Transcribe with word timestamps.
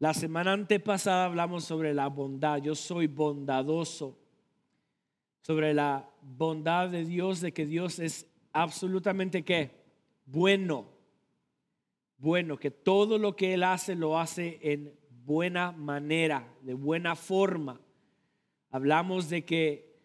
La 0.00 0.14
semana 0.14 0.54
antepasada 0.54 1.26
hablamos 1.26 1.64
sobre 1.64 1.92
la 1.92 2.06
bondad. 2.06 2.56
Yo 2.62 2.74
soy 2.74 3.06
bondadoso. 3.06 4.18
Sobre 5.42 5.74
la 5.74 6.08
bondad 6.22 6.88
de 6.88 7.04
Dios, 7.04 7.42
de 7.42 7.52
que 7.52 7.66
Dios 7.66 7.98
es 7.98 8.26
absolutamente 8.54 9.42
qué? 9.44 9.72
Bueno. 10.24 10.86
Bueno, 12.16 12.56
que 12.56 12.70
todo 12.70 13.18
lo 13.18 13.36
que 13.36 13.52
Él 13.52 13.62
hace 13.62 13.94
lo 13.94 14.18
hace 14.18 14.58
en 14.62 14.90
buena 15.26 15.70
manera, 15.70 16.50
de 16.62 16.72
buena 16.72 17.14
forma. 17.14 17.78
Hablamos 18.70 19.28
de 19.28 19.44
que 19.44 19.98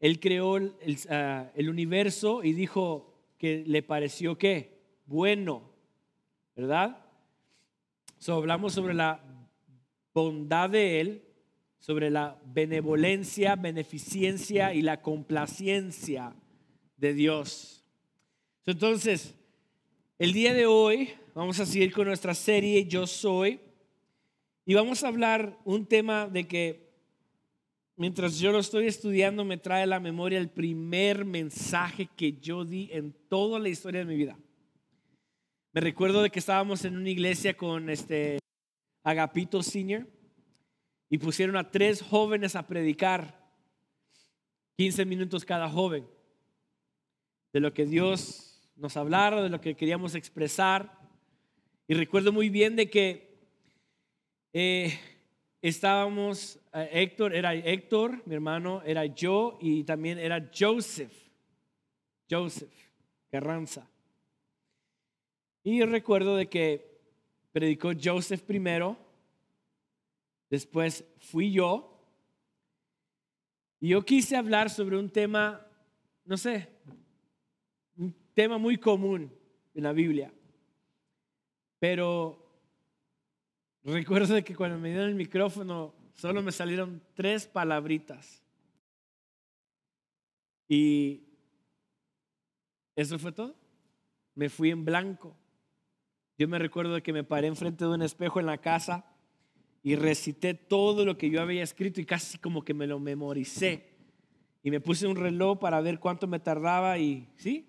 Él 0.00 0.18
creó 0.18 0.56
el, 0.56 0.74
ah, 1.10 1.50
universo 1.58 2.42
y 2.42 2.54
dijo 2.54 3.18
que 3.36 3.64
le 3.66 3.82
pareció 3.82 4.38
qué? 4.38 4.80
Bueno, 5.04 5.74
¿verdad? 6.56 7.04
Hablamos 8.28 8.72
sobre 8.72 8.94
la 8.94 9.31
bondad 10.14 10.70
de 10.70 11.00
Él, 11.00 11.22
sobre 11.78 12.10
la 12.10 12.40
benevolencia, 12.46 13.56
beneficencia 13.56 14.72
y 14.72 14.82
la 14.82 15.02
complacencia 15.02 16.32
de 16.96 17.12
Dios. 17.12 17.84
Entonces, 18.64 19.34
el 20.16 20.32
día 20.32 20.54
de 20.54 20.66
hoy 20.66 21.10
vamos 21.34 21.58
a 21.58 21.66
seguir 21.66 21.92
con 21.92 22.06
nuestra 22.06 22.34
serie 22.34 22.86
Yo 22.86 23.08
Soy 23.08 23.58
y 24.64 24.74
vamos 24.74 25.02
a 25.02 25.08
hablar 25.08 25.58
un 25.64 25.84
tema 25.84 26.28
de 26.28 26.46
que 26.46 26.92
mientras 27.96 28.38
yo 28.38 28.52
lo 28.52 28.60
estoy 28.60 28.86
estudiando 28.86 29.44
me 29.44 29.56
trae 29.56 29.82
a 29.82 29.86
la 29.86 29.98
memoria 29.98 30.38
el 30.38 30.50
primer 30.50 31.24
mensaje 31.24 32.08
que 32.16 32.34
yo 32.34 32.64
di 32.64 32.90
en 32.92 33.12
toda 33.28 33.58
la 33.58 33.68
historia 33.68 34.00
de 34.00 34.06
mi 34.06 34.16
vida. 34.16 34.38
Me 35.72 35.80
recuerdo 35.80 36.22
de 36.22 36.30
que 36.30 36.38
estábamos 36.38 36.84
en 36.84 36.96
una 36.96 37.10
iglesia 37.10 37.56
con 37.56 37.90
este 37.90 38.38
Agapito 39.02 39.62
Senior 39.62 40.06
y 41.08 41.18
pusieron 41.18 41.56
a 41.56 41.70
tres 41.70 42.02
jóvenes 42.02 42.56
a 42.56 42.66
predicar 42.66 43.42
15 44.76 45.04
minutos 45.04 45.44
cada 45.44 45.68
joven 45.68 46.06
de 47.52 47.60
lo 47.60 47.74
que 47.74 47.84
Dios 47.84 48.70
nos 48.76 48.96
hablara, 48.96 49.42
de 49.42 49.50
lo 49.50 49.60
que 49.60 49.74
queríamos 49.76 50.14
expresar. 50.14 50.98
Y 51.86 51.94
recuerdo 51.94 52.32
muy 52.32 52.48
bien 52.48 52.76
de 52.76 52.88
que 52.88 53.38
eh, 54.52 54.98
estábamos, 55.60 56.58
eh, 56.72 56.88
Héctor, 56.92 57.34
era 57.34 57.54
Héctor, 57.54 58.22
mi 58.26 58.34
hermano, 58.34 58.82
era 58.84 59.04
yo 59.06 59.58
y 59.60 59.84
también 59.84 60.18
era 60.18 60.50
Joseph, 60.58 61.12
Joseph 62.30 62.72
Carranza. 63.30 63.88
Y 65.62 65.82
recuerdo 65.82 66.36
de 66.36 66.48
que 66.48 66.91
predicó 67.52 67.92
Joseph 68.02 68.42
primero, 68.42 68.96
después 70.50 71.04
fui 71.18 71.52
yo, 71.52 71.88
y 73.78 73.88
yo 73.88 74.04
quise 74.04 74.36
hablar 74.36 74.70
sobre 74.70 74.96
un 74.96 75.10
tema, 75.10 75.66
no 76.24 76.36
sé, 76.36 76.68
un 77.96 78.14
tema 78.34 78.58
muy 78.58 78.76
común 78.78 79.32
en 79.74 79.82
la 79.82 79.92
Biblia, 79.92 80.32
pero 81.78 82.38
recuerdo 83.84 84.42
que 84.42 84.54
cuando 84.54 84.78
me 84.78 84.90
dieron 84.90 85.08
el 85.08 85.14
micrófono 85.14 85.94
solo 86.14 86.42
me 86.42 86.52
salieron 86.52 87.02
tres 87.14 87.46
palabritas. 87.46 88.42
Y 90.68 91.24
eso 92.94 93.18
fue 93.18 93.32
todo. 93.32 93.54
Me 94.34 94.48
fui 94.48 94.70
en 94.70 94.84
blanco. 94.84 95.36
Yo 96.38 96.48
me 96.48 96.58
recuerdo 96.58 97.02
que 97.02 97.12
me 97.12 97.24
paré 97.24 97.48
enfrente 97.48 97.84
de 97.84 97.90
un 97.90 98.02
espejo 98.02 98.40
en 98.40 98.46
la 98.46 98.58
casa 98.58 99.04
y 99.82 99.96
recité 99.96 100.54
todo 100.54 101.04
lo 101.04 101.18
que 101.18 101.30
yo 101.30 101.40
había 101.40 101.62
escrito 101.62 102.00
y 102.00 102.06
casi 102.06 102.38
como 102.38 102.64
que 102.64 102.74
me 102.74 102.86
lo 102.86 102.98
memoricé. 102.98 103.90
Y 104.62 104.70
me 104.70 104.80
puse 104.80 105.06
un 105.06 105.16
reloj 105.16 105.58
para 105.58 105.80
ver 105.80 105.98
cuánto 105.98 106.26
me 106.26 106.38
tardaba 106.38 106.98
y 106.98 107.28
sí, 107.36 107.66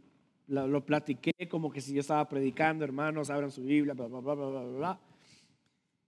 lo, 0.48 0.86
platiqué 0.86 1.34
como 1.50 1.72
que 1.72 1.82
si 1.82 1.94
yo 1.94 2.02
estaba 2.02 2.28
predicando, 2.28 2.84
hermanos, 2.84 3.30
abran 3.30 3.52
su 3.52 3.64
Biblia, 3.64 3.94
bla, 3.94 4.08
bla, 4.08 4.20
bla, 4.20 4.34
bla, 4.36 4.48
bla, 4.48 4.62
bla. 4.62 5.00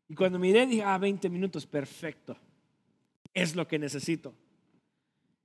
Y 0.07 0.13
cuando 0.13 0.38
miré 0.38 0.68
dije, 0.68 0.84
ah, 0.84 0.97
20 0.97 1.30
minutos, 1.30 1.66
perfecto. 1.66 2.38
Es 3.34 3.56
lo 3.56 3.68
que 3.68 3.80
necesito. 3.80 4.34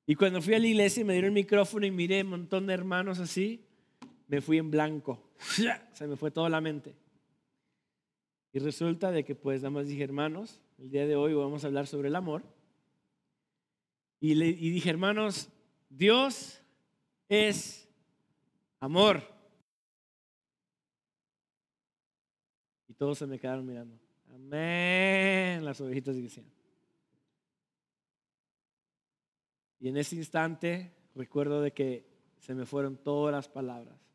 Y 0.06 0.14
cuando 0.14 0.42
fui 0.42 0.54
a 0.54 0.58
la 0.58 0.66
iglesia 0.66 1.00
y 1.00 1.04
me 1.04 1.14
dieron 1.14 1.28
el 1.28 1.34
micrófono 1.34 1.86
y 1.86 1.90
miré 1.90 2.22
un 2.22 2.30
montón 2.30 2.66
de 2.66 2.74
hermanos 2.74 3.18
así, 3.18 3.64
me 4.30 4.40
fui 4.40 4.58
en 4.58 4.70
blanco. 4.70 5.20
Se 5.92 6.06
me 6.06 6.16
fue 6.16 6.30
toda 6.30 6.48
la 6.48 6.60
mente. 6.60 6.94
Y 8.52 8.60
resulta 8.60 9.10
de 9.10 9.24
que 9.24 9.34
pues 9.34 9.60
nada 9.60 9.70
más 9.70 9.88
dije, 9.88 10.04
hermanos, 10.04 10.60
el 10.78 10.88
día 10.88 11.04
de 11.04 11.16
hoy 11.16 11.34
vamos 11.34 11.64
a 11.64 11.66
hablar 11.66 11.88
sobre 11.88 12.08
el 12.08 12.16
amor. 12.16 12.44
Y, 14.20 14.34
le, 14.34 14.46
y 14.46 14.70
dije, 14.70 14.88
hermanos, 14.88 15.48
Dios 15.88 16.62
es 17.28 17.88
amor. 18.78 19.20
Y 22.86 22.94
todos 22.94 23.18
se 23.18 23.26
me 23.26 23.40
quedaron 23.40 23.66
mirando. 23.66 23.98
Amén. 24.32 25.64
Las 25.64 25.80
ovejitas 25.80 26.14
decían. 26.14 26.46
Y 29.80 29.88
en 29.88 29.96
ese 29.96 30.14
instante 30.14 30.92
recuerdo 31.16 31.60
de 31.62 31.72
que 31.72 32.06
se 32.38 32.54
me 32.54 32.64
fueron 32.64 32.96
todas 32.96 33.34
las 33.34 33.48
palabras. 33.48 34.09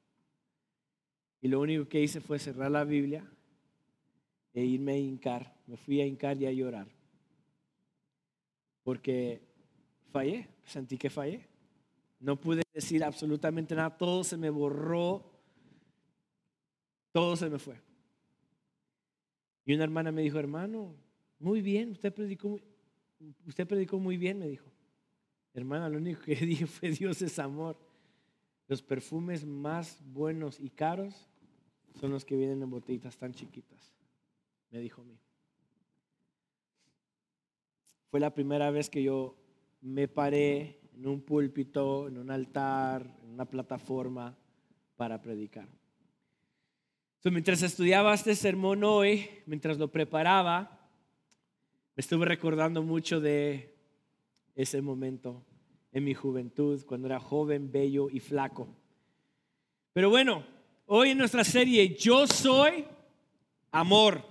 Y 1.42 1.48
lo 1.48 1.60
único 1.62 1.88
que 1.88 2.02
hice 2.02 2.22
fue 2.22 2.40
cerrar 2.40 2.72
la 2.72 2.84
Biblia 2.84 3.24
e 4.54 4.64
irme 4.64 4.94
a 4.94 4.98
hincar. 4.98 5.56
Me 5.68 5.78
fui 5.78 6.02
a 6.02 6.06
hincar 6.06 6.38
y 6.42 6.46
a 6.46 6.52
llorar. 6.52 6.88
Porque 8.84 9.42
fallé, 10.12 10.48
sentí 10.66 10.98
que 10.98 11.10
fallé. 11.10 11.48
No 12.20 12.40
pude 12.40 12.64
decir 12.74 13.04
absolutamente 13.04 13.76
nada, 13.76 13.96
todo 13.98 14.24
se 14.24 14.38
me 14.38 14.50
borró, 14.50 15.24
todo 17.12 17.36
se 17.36 17.50
me 17.50 17.60
fue. 17.60 17.76
Y 19.66 19.74
una 19.74 19.84
hermana 19.84 20.12
me 20.12 20.22
dijo, 20.22 20.40
hermano, 20.40 20.96
muy 21.40 21.62
bien, 21.62 21.92
usted 21.92 22.14
predicó, 22.14 22.60
usted 23.46 23.68
predicó 23.68 24.00
muy 24.00 24.18
bien, 24.18 24.40
me 24.40 24.48
dijo. 24.48 24.72
Hermana, 25.54 25.90
lo 25.90 25.98
único 25.98 26.22
que 26.22 26.36
dije 26.46 26.68
fue 26.68 26.90
Dios 26.90 27.22
es 27.22 27.40
amor. 27.40 27.78
Los 28.68 28.82
perfumes 28.82 29.46
más 29.46 30.02
buenos 30.06 30.60
y 30.60 30.70
caros 30.70 31.28
son 32.00 32.12
los 32.12 32.26
que 32.26 32.36
vienen 32.36 32.62
en 32.62 32.70
botellitas 32.70 33.18
tan 33.18 33.34
chiquitas, 33.34 33.94
me 34.72 34.80
dijo 34.80 35.02
a 35.02 35.06
mí. 35.06 35.18
Fue 38.10 38.20
la 38.20 38.34
primera 38.34 38.72
vez 38.72 38.90
que 38.90 39.04
yo 39.04 39.36
me 39.82 40.08
paré 40.08 40.80
en 40.96 41.08
un 41.08 41.22
púlpito, 41.22 42.08
en 42.08 42.18
un 42.18 42.32
altar, 42.32 43.06
en 43.24 43.30
una 43.32 43.46
plataforma 43.46 44.36
para 44.96 45.22
predicar. 45.22 45.68
mientras 47.24 47.62
estudiaba 47.62 48.14
este 48.14 48.36
sermón 48.36 48.84
hoy, 48.84 49.28
mientras 49.46 49.78
lo 49.78 49.92
preparaba, 49.92 50.90
me 51.96 52.02
estuve 52.02 52.26
recordando 52.26 52.84
mucho 52.84 53.20
de 53.20 53.76
ese 54.56 54.82
momento 54.82 55.44
en 55.96 56.04
mi 56.04 56.14
juventud, 56.14 56.86
cuando 56.86 57.08
era 57.08 57.20
joven, 57.20 57.72
bello 57.72 58.12
y 58.12 58.20
flaco. 58.20 58.68
Pero 59.94 60.12
bueno, 60.12 60.44
Hoy 60.88 61.10
en 61.10 61.18
nuestra 61.18 61.44
serie 61.44 61.96
Yo 61.96 62.28
soy 62.28 62.86
amor. 63.72 64.24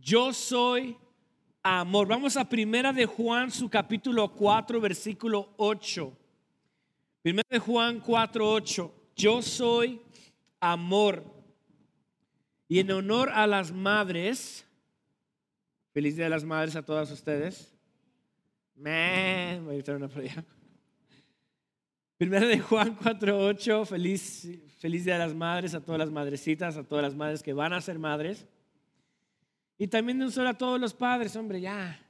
Yo 0.00 0.32
soy 0.32 0.96
amor. 1.62 2.06
Vamos 2.06 2.36
a 2.36 2.48
Primera 2.48 2.92
de 2.92 3.04
Juan, 3.04 3.50
su 3.50 3.68
capítulo 3.68 4.32
4, 4.32 4.80
versículo 4.80 5.52
8. 5.56 6.16
Primera 7.20 7.48
de 7.50 7.58
Juan 7.58 7.98
4, 7.98 8.48
8. 8.48 8.94
Yo 9.16 9.42
soy 9.42 10.00
amor. 10.60 11.24
Y 12.68 12.78
en 12.78 12.90
honor 12.92 13.28
a 13.30 13.46
las 13.48 13.72
madres, 13.72 14.64
feliz 15.92 16.14
día 16.14 16.24
de 16.24 16.30
las 16.30 16.44
madres 16.44 16.76
a 16.76 16.84
todas 16.84 17.10
ustedes. 17.10 17.71
Me 18.76 19.60
a 19.86 19.96
una 19.96 20.08
por 20.08 20.22
Primera 22.16 22.46
de 22.46 22.60
Juan 22.60 22.96
4.8, 22.96 23.84
feliz, 23.84 24.48
feliz 24.78 25.04
Día 25.04 25.14
de 25.14 25.26
las 25.26 25.34
Madres 25.34 25.74
a 25.74 25.80
todas 25.80 25.98
las 25.98 26.10
madrecitas, 26.10 26.76
a 26.76 26.84
todas 26.84 27.02
las 27.02 27.16
madres 27.16 27.42
que 27.42 27.52
van 27.52 27.72
a 27.72 27.80
ser 27.80 27.98
madres. 27.98 28.46
Y 29.76 29.88
también 29.88 30.18
de 30.20 30.26
un 30.26 30.30
solo 30.30 30.50
a 30.50 30.54
todos 30.54 30.80
los 30.80 30.94
padres, 30.94 31.34
hombre, 31.34 31.60
ya. 31.60 32.00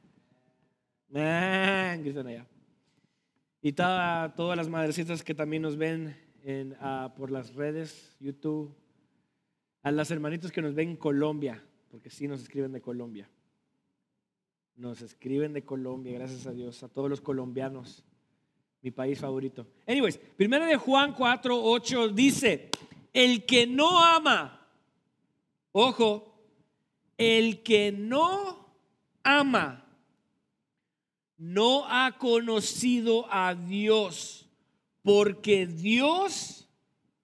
gritan 1.09 2.27
allá. 2.27 2.47
Y 3.63 3.73
todas 3.73 4.57
las 4.57 4.69
madrecitas 4.69 5.23
que 5.23 5.35
también 5.35 5.63
nos 5.63 5.77
ven 5.77 6.17
en, 6.43 6.77
ah, 6.81 7.15
por 7.17 7.31
las 7.31 7.55
redes, 7.55 8.15
YouTube. 8.21 8.75
A 9.83 9.91
las 9.91 10.11
hermanitos 10.11 10.53
que 10.53 10.61
nos 10.61 10.75
ven 10.75 10.91
en 10.91 10.97
Colombia, 10.97 11.65
porque 11.91 12.11
sí 12.11 12.29
nos 12.29 12.43
escriben 12.43 12.73
de 12.73 12.81
Colombia. 12.81 13.31
Nos 14.77 15.03
escriben 15.03 15.53
de 15.53 15.65
Colombia, 15.65 16.15
gracias 16.15 16.47
a 16.47 16.53
Dios, 16.53 16.83
a 16.83 16.89
todos 16.89 17.11
los 17.11 17.21
colombianos 17.21 18.05
mi 18.83 18.91
país 18.91 19.19
favorito. 19.21 19.67
Anyways, 19.87 20.19
primero 20.37 20.67
de 20.67 20.77
Juan 20.77 21.15
4, 21.15 21.63
8 21.63 22.09
dice, 22.09 22.71
el 23.13 23.47
que 23.47 23.67
no 23.67 24.03
ama, 24.03 24.67
ojo, 25.71 26.35
el 27.17 27.63
que 27.63 27.93
no 27.93 28.69
ama 29.23 29.85
no 31.39 31.85
ha 31.89 32.19
conocido 32.19 33.27
a 33.33 33.55
Dios, 33.55 34.49
porque 35.03 35.67
Dios 35.67 36.69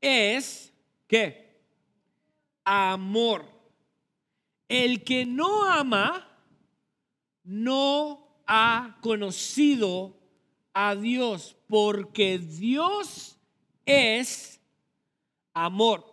es, 0.00 0.72
¿qué? 1.06 1.60
Amor. 2.64 3.44
El 4.68 5.02
que 5.02 5.24
no 5.24 5.64
ama 5.64 6.27
no 7.48 8.42
ha 8.46 8.98
conocido 9.00 10.14
a 10.74 10.94
Dios, 10.94 11.56
porque 11.66 12.38
Dios 12.38 13.38
es 13.86 14.60
amor. 15.54 16.04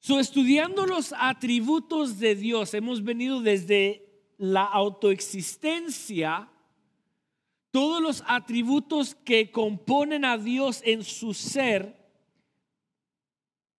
So, 0.00 0.20
estudiando 0.20 0.84
los 0.84 1.14
atributos 1.16 2.18
de 2.18 2.34
Dios, 2.34 2.74
hemos 2.74 3.02
venido 3.02 3.40
desde 3.40 4.06
la 4.36 4.64
autoexistencia, 4.64 6.46
todos 7.70 8.02
los 8.02 8.22
atributos 8.26 9.14
que 9.14 9.50
componen 9.50 10.26
a 10.26 10.36
Dios 10.36 10.82
en 10.84 11.04
su 11.04 11.32
ser, 11.32 11.96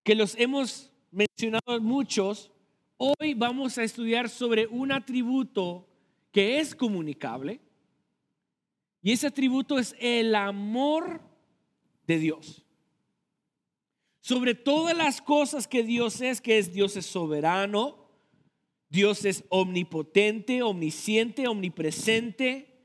que 0.02 0.16
los 0.16 0.34
hemos 0.34 0.90
mencionado 1.12 1.80
muchos, 1.80 2.50
hoy 2.96 3.34
vamos 3.34 3.78
a 3.78 3.84
estudiar 3.84 4.28
sobre 4.28 4.66
un 4.66 4.90
atributo 4.90 5.86
que 6.34 6.58
es 6.58 6.74
comunicable, 6.74 7.60
y 9.00 9.12
ese 9.12 9.28
atributo 9.28 9.78
es 9.78 9.94
el 10.00 10.34
amor 10.34 11.20
de 12.08 12.18
Dios. 12.18 12.66
Sobre 14.20 14.56
todas 14.56 14.96
las 14.96 15.22
cosas 15.22 15.68
que 15.68 15.84
Dios 15.84 16.20
es, 16.20 16.40
que 16.40 16.58
es 16.58 16.72
Dios 16.72 16.96
es 16.96 17.06
soberano, 17.06 18.08
Dios 18.88 19.24
es 19.24 19.44
omnipotente, 19.48 20.60
omnisciente, 20.64 21.46
omnipresente, 21.46 22.84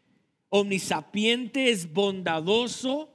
omnisapiente, 0.49 1.71
es 1.71 1.91
bondadoso. 1.91 3.09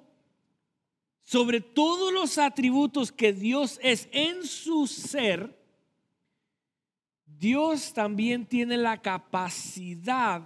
Sobre 1.22 1.60
todos 1.60 2.12
los 2.12 2.38
atributos 2.38 3.12
que 3.12 3.32
Dios 3.32 3.78
es 3.84 4.08
en 4.10 4.44
su 4.44 4.88
ser, 4.88 5.63
Dios 7.44 7.92
también 7.92 8.46
tiene 8.46 8.78
la 8.78 9.02
capacidad 9.02 10.40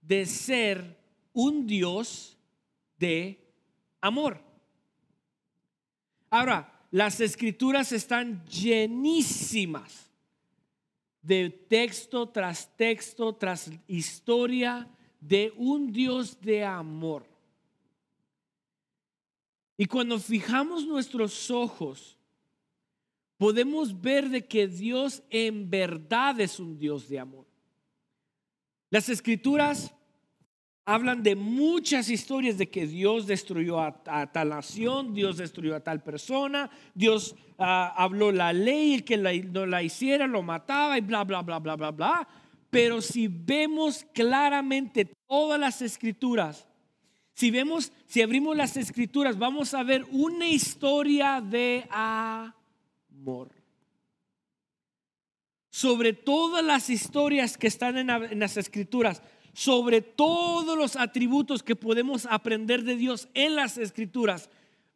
de 0.00 0.24
ser 0.24 0.98
un 1.34 1.66
Dios 1.66 2.38
de 2.96 3.38
amor. 4.00 4.42
Ahora, 6.30 6.86
las 6.90 7.20
escrituras 7.20 7.92
están 7.92 8.42
llenísimas 8.46 10.10
de 11.20 11.50
texto 11.50 12.26
tras 12.30 12.74
texto, 12.74 13.34
tras 13.34 13.70
historia 13.86 14.88
de 15.20 15.52
un 15.58 15.92
Dios 15.92 16.40
de 16.40 16.64
amor. 16.64 17.26
Y 19.76 19.84
cuando 19.84 20.18
fijamos 20.18 20.86
nuestros 20.86 21.50
ojos, 21.50 22.16
podemos 23.40 24.02
ver 24.02 24.28
de 24.28 24.46
que 24.46 24.68
Dios 24.68 25.22
en 25.30 25.70
verdad 25.70 26.38
es 26.40 26.60
un 26.60 26.76
Dios 26.78 27.08
de 27.08 27.20
amor. 27.20 27.46
Las 28.90 29.08
escrituras 29.08 29.94
hablan 30.84 31.22
de 31.22 31.36
muchas 31.36 32.10
historias 32.10 32.58
de 32.58 32.68
que 32.68 32.86
Dios 32.86 33.26
destruyó 33.26 33.80
a, 33.80 34.02
tal 34.30 34.50
nación, 34.50 35.14
Dios 35.14 35.38
destruyó 35.38 35.74
a 35.74 35.80
tal 35.80 36.02
persona, 36.02 36.70
Dios 36.94 37.34
ah, 37.56 37.94
habló 37.96 38.30
la 38.30 38.52
ley, 38.52 38.92
el 38.92 39.04
que 39.04 39.16
no 39.16 39.64
la 39.64 39.82
hiciera 39.82 40.26
lo 40.26 40.42
mataba 40.42 40.98
y 40.98 41.00
bla, 41.00 41.24
bla, 41.24 41.40
bla, 41.40 41.60
bla, 41.60 41.76
bla, 41.76 41.92
bla. 41.92 42.28
Pero 42.68 43.00
si 43.00 43.26
vemos 43.26 44.04
claramente 44.12 45.06
todas 45.26 45.58
las 45.58 45.80
escrituras, 45.80 46.68
si 47.32 47.50
vemos, 47.50 47.90
si 48.04 48.20
abrimos 48.20 48.54
las 48.54 48.76
escrituras, 48.76 49.38
vamos 49.38 49.72
a 49.72 49.82
ver 49.82 50.04
una 50.10 50.46
historia 50.46 51.40
de 51.40 51.86
amor. 51.88 52.59
Sobre 55.70 56.12
todas 56.12 56.64
las 56.64 56.90
historias 56.90 57.56
que 57.56 57.66
están 57.66 57.96
en 57.96 58.38
las 58.38 58.56
escrituras, 58.56 59.22
sobre 59.52 60.00
todos 60.02 60.76
los 60.76 60.96
atributos 60.96 61.62
que 61.62 61.76
podemos 61.76 62.26
aprender 62.26 62.82
de 62.82 62.96
Dios 62.96 63.28
en 63.34 63.56
las 63.56 63.78
escrituras, 63.78 64.50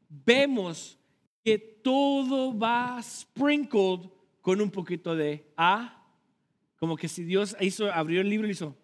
vemos 0.08 0.98
que 1.42 1.58
todo 1.58 2.56
va 2.56 3.00
sprinkled 3.02 4.10
con 4.40 4.60
un 4.60 4.70
poquito 4.70 5.14
de 5.14 5.52
A, 5.56 6.02
como 6.76 6.96
que 6.96 7.08
si 7.08 7.24
Dios 7.24 7.56
hizo, 7.60 7.90
abrió 7.92 8.20
el 8.20 8.28
libro 8.28 8.46
y 8.48 8.52
hizo 8.52 8.76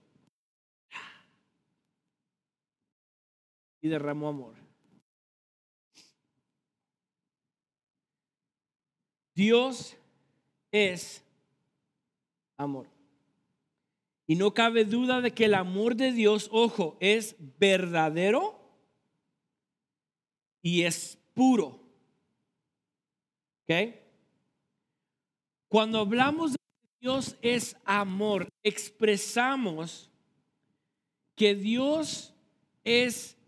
y 3.81 3.89
derramó 3.89 4.29
amor. 4.29 4.55
Dios 9.41 9.97
es 10.71 11.25
amor. 12.59 12.87
Y 14.27 14.35
no 14.35 14.53
cabe 14.53 14.85
duda 14.85 15.23
de 15.23 15.31
que 15.31 15.47
el 15.47 15.55
amor 15.55 15.97
de 15.97 16.13
Dios, 16.13 16.51
ojo, 16.53 16.99
es 17.01 17.37
verdadero 17.59 18.61
y 20.61 20.83
es 20.83 21.19
puro. 21.33 21.81
¿Ok? 23.63 23.95
Cuando 25.69 26.01
hablamos 26.01 26.53
de 26.53 26.59
que 26.59 26.89
Dios 27.01 27.39
es 27.41 27.77
amor, 27.87 28.47
expresamos 28.63 30.11
que 31.35 31.55
Dios 31.55 32.35
es, 32.85 33.39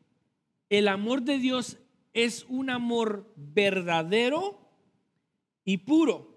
el 0.70 0.88
amor 0.88 1.20
de 1.20 1.36
Dios 1.36 1.76
es 2.14 2.46
un 2.48 2.70
amor 2.70 3.30
verdadero 3.36 4.61
y 5.64 5.78
puro. 5.78 6.32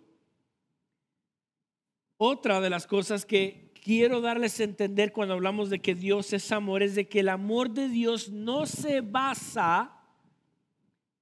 Otra 2.18 2.62
de 2.62 2.70
las 2.70 2.88
cosas 2.88 3.26
que 3.26 3.72
quiero 3.84 4.22
darles 4.22 4.60
a 4.60 4.64
entender 4.64 5.12
cuando 5.12 5.34
hablamos 5.34 5.70
de 5.70 5.80
que 5.80 5.96
Dios 5.96 6.34
es 6.34 6.52
amor, 6.52 6.82
es 6.82 6.96
de 6.96 7.08
que 7.08 7.20
el 7.20 7.30
amor 7.30 7.72
de 7.72 7.90
Dios 7.90 8.30
no 8.30 8.66
se 8.66 9.02
basa 9.02 10.02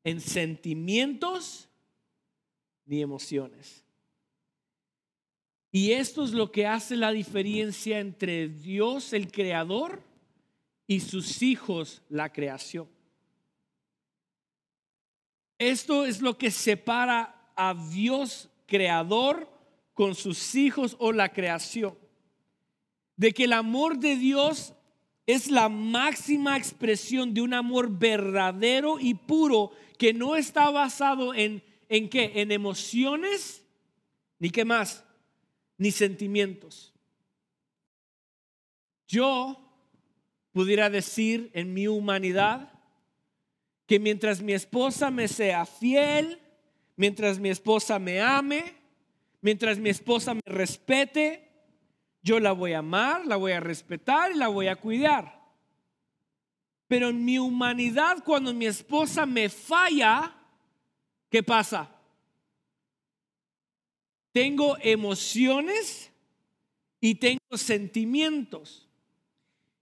en 0.04 0.22
sentimientos 0.22 1.70
ni 2.86 3.02
emociones. 3.02 3.84
Y 5.72 5.92
esto 5.92 6.24
es 6.24 6.32
lo 6.32 6.52
que 6.52 6.68
hace 6.68 6.96
la 6.96 7.12
diferencia 7.12 8.00
entre 8.00 8.48
Dios, 8.48 9.12
el 9.12 9.32
creador, 9.32 10.04
y 10.86 11.00
sus 11.00 11.42
hijos, 11.42 12.02
la 12.10 12.32
creación. 12.32 12.88
Esto 15.58 16.06
es 16.06 16.22
lo 16.22 16.38
que 16.38 16.52
separa 16.52 17.43
a 17.56 17.74
Dios 17.74 18.50
creador 18.66 19.50
con 19.94 20.16
sus 20.16 20.56
hijos 20.56 20.96
o 21.00 21.12
la 21.12 21.32
creación 21.32 21.96
de 23.16 23.32
que 23.32 23.46
el 23.46 23.54
amor 23.54 24.00
de 24.00 24.16
Dios 24.16 24.74
es 25.26 25.50
la 25.50 25.70
máxima 25.70 26.58
expresión 26.58 27.34
de 27.34 27.42
un 27.42 27.54
amor 27.54 27.90
verdadero 27.90 29.00
y 29.00 29.14
puro 29.14 29.72
que 29.98 30.14
no 30.14 30.36
está 30.36 30.70
basado 30.70 31.34
en, 31.34 31.64
¿en 31.88 32.10
qué? 32.10 32.34
En 32.36 32.52
emociones, 32.52 33.64
ni 34.40 34.50
qué 34.50 34.66
más, 34.66 35.06
ni 35.78 35.92
sentimientos. 35.92 36.94
Yo 39.08 39.60
pudiera 40.52 40.90
decir 40.90 41.52
en 41.54 41.74
mi 41.74 41.88
humanidad 41.88 42.74
que 43.86 44.00
mientras 44.00 44.42
mi 44.42 44.54
esposa 44.54 45.12
me 45.12 45.28
sea 45.28 45.66
fiel, 45.66 46.42
mientras 46.96 47.40
mi 47.40 47.50
esposa 47.50 48.00
me 48.00 48.22
ame, 48.22 48.76
mientras 49.42 49.78
mi 49.78 49.90
esposa 49.90 50.34
me 50.34 50.42
respete, 50.46 51.50
yo 52.22 52.40
la 52.40 52.54
voy 52.54 52.74
a 52.74 52.80
amar, 52.80 53.26
la 53.26 53.36
voy 53.36 53.52
a 53.52 53.60
respetar 53.60 54.32
y 54.32 54.38
la 54.38 54.48
voy 54.48 54.68
a 54.68 54.76
cuidar. 54.76 55.44
Pero 56.88 57.10
en 57.10 57.26
mi 57.26 57.40
humanidad, 57.40 58.24
cuando 58.24 58.54
mi 58.54 58.66
esposa 58.66 59.26
me 59.26 59.50
falla, 59.50 60.34
¿qué 61.30 61.44
pasa? 61.44 61.90
Tengo 64.32 64.78
emociones 64.82 66.12
y 67.00 67.16
tengo 67.16 67.40
sentimientos. 67.56 68.88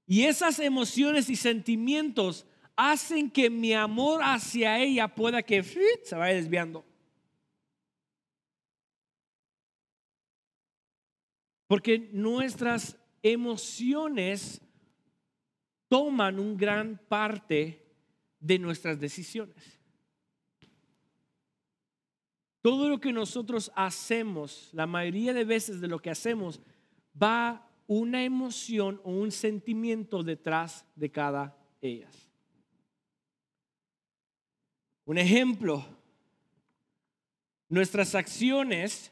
Y 0.07 0.23
esas 0.23 0.59
emociones 0.59 1.29
y 1.29 1.35
sentimientos 1.35 2.45
hacen 2.75 3.29
que 3.29 3.49
mi 3.49 3.73
amor 3.73 4.21
hacia 4.23 4.79
ella 4.79 5.07
pueda 5.07 5.43
que 5.43 5.63
se 5.63 6.15
vaya 6.15 6.35
desviando. 6.35 6.83
Porque 11.71 12.09
nuestras 12.11 12.97
emociones 13.23 14.59
toman 15.87 16.37
un 16.37 16.57
gran 16.57 16.99
parte 17.07 17.81
de 18.41 18.59
nuestras 18.59 18.99
decisiones. 18.99 19.79
Todo 22.61 22.89
lo 22.89 22.99
que 22.99 23.13
nosotros 23.13 23.71
hacemos, 23.73 24.69
la 24.73 24.85
mayoría 24.85 25.33
de 25.33 25.45
veces 25.45 25.79
de 25.79 25.87
lo 25.87 25.99
que 25.99 26.09
hacemos, 26.09 26.59
va 27.15 27.65
una 27.87 28.25
emoción 28.25 28.99
o 29.05 29.11
un 29.11 29.31
sentimiento 29.31 30.23
detrás 30.23 30.85
de 30.97 31.09
cada 31.09 31.57
ellas. 31.79 32.29
Un 35.05 35.17
ejemplo, 35.17 35.85
nuestras 37.69 38.13
acciones, 38.13 39.10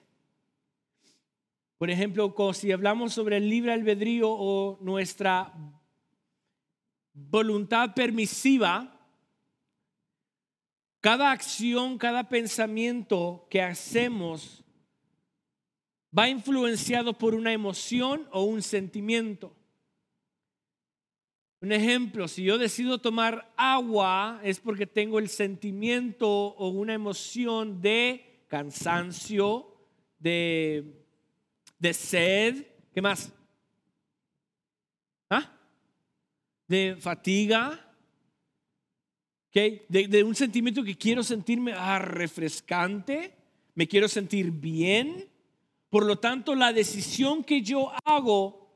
por 1.79 1.89
ejemplo, 1.89 2.36
si 2.53 2.74
hablamos 2.74 3.13
sobre 3.13 3.38
el 3.38 3.50
libre 3.50 3.71
albedrío 3.71 4.29
o 4.29 4.77
nuestra 4.81 5.53
voluntad 7.13 7.93
permisiva, 7.93 9.00
cada 11.00 11.31
acción, 11.31 11.98
cada 11.98 12.27
pensamiento 12.27 13.48
que 13.50 13.62
hacemos 13.62 14.65
va 16.15 16.27
influenciado 16.27 17.13
por 17.13 17.33
una 17.33 17.53
emoción 17.53 18.27
o 18.33 18.43
un 18.43 18.62
sentimiento. 18.62 19.55
Un 21.62 21.71
ejemplo, 21.71 22.27
si 22.27 22.43
yo 22.43 22.57
decido 22.57 23.00
tomar 23.00 23.53
agua 23.55 24.41
es 24.43 24.59
porque 24.59 24.86
tengo 24.86 25.17
el 25.17 25.29
sentimiento 25.29 26.27
o 26.27 26.67
una 26.67 26.93
emoción 26.93 27.81
de 27.81 28.43
cansancio, 28.50 29.77
de, 30.19 30.99
de 31.79 31.93
sed, 31.93 32.67
¿qué 32.93 33.01
más? 33.01 33.31
¿Ah? 35.29 35.51
De 36.67 36.98
fatiga, 37.00 37.89
de, 39.51 40.24
un 40.24 40.36
sentimiento 40.36 40.83
que 40.83 40.98
quiero 40.98 41.24
sentirme 41.24 41.74
ah, 41.74 42.00
refrescante, 42.00 43.33
me 43.75 43.88
quiero 43.88 44.07
sentir 44.07 44.51
bien. 44.51 45.27
Por 45.89 46.05
lo 46.05 46.19
tanto, 46.19 46.53
la 46.53 46.71
decisión 46.71 47.43
que 47.43 47.62
yo 47.62 47.91
hago 48.05 48.69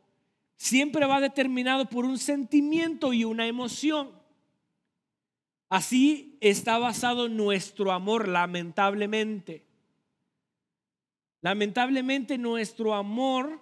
siempre 0.55 1.05
va 1.05 1.21
determinado 1.21 1.85
por 1.85 2.05
un 2.05 2.17
sentimiento 2.17 3.13
y 3.13 3.23
una 3.23 3.47
emoción. 3.47 4.11
Así 5.69 6.37
está 6.41 6.77
basado 6.79 7.29
nuestro 7.29 7.91
amor, 7.91 8.27
lamentablemente. 8.27 9.63
Lamentablemente 11.43 12.37
nuestro 12.37 12.93
amor 12.93 13.59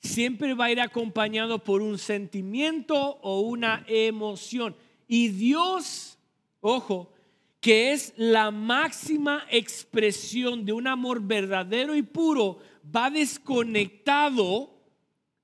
siempre 0.00 0.52
va 0.52 0.66
a 0.66 0.70
ir 0.70 0.82
acompañado 0.82 1.64
por 1.64 1.80
un 1.80 1.96
sentimiento 1.96 3.18
o 3.22 3.40
una 3.40 3.86
emoción. 3.88 4.76
Y 5.08 5.28
Dios, 5.28 6.18
ojo, 6.60 7.10
que 7.58 7.92
es 7.92 8.12
la 8.18 8.50
máxima 8.50 9.46
expresión 9.50 10.66
de 10.66 10.74
un 10.74 10.86
amor 10.86 11.22
verdadero 11.22 11.96
y 11.96 12.02
puro, 12.02 12.58
va 12.94 13.08
desconectado 13.08 14.70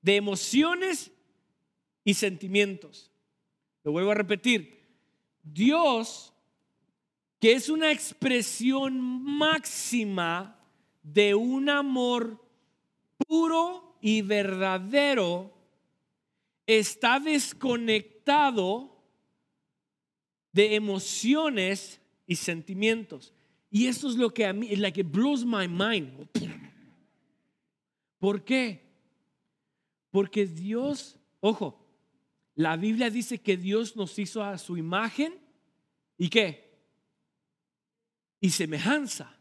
de 0.03 0.17
emociones 0.17 1.11
y 2.05 2.13
sentimientos. 2.13 3.11
Lo 3.83 3.93
vuelvo 3.93 4.11
a 4.11 4.17
repetir. 4.17 4.79
Dios, 5.43 6.35
que 7.41 7.53
es 7.53 7.71
una 7.71 7.91
expresión 7.91 9.01
máxima 9.01 10.60
de 11.03 11.35
un 11.35 11.69
amor 11.69 12.43
puro 13.27 13.97
y 14.01 14.23
verdadero, 14.23 15.53
está 16.67 17.21
desconectado 17.21 18.97
de 20.53 20.75
emociones 20.75 22.01
y 22.27 22.37
sentimientos. 22.37 23.33
Y 23.71 23.87
eso 23.87 24.09
es 24.09 24.17
lo 24.17 24.33
que 24.35 24.47
a 24.47 24.53
mí, 24.53 24.69
es 24.71 24.79
like 24.79 25.01
it 25.01 25.11
blows 25.11 25.45
my 25.45 25.69
mind. 25.69 26.29
¿Por 28.19 28.45
qué? 28.45 28.83
Porque 30.11 30.47
Dios, 30.47 31.17
ojo, 31.41 31.87
la 32.55 32.77
Biblia 32.77 33.11
dice 33.11 33.39
que 33.39 33.57
Dios 33.57 33.97
nos 33.97 34.19
hizo 34.19 34.43
a 34.43 34.59
su 34.59 34.77
imagen 34.77 35.39
y 36.19 36.29
qué? 36.29 36.69
Y 38.41 38.51
semejanza, 38.51 39.39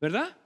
¿verdad? 0.00 0.36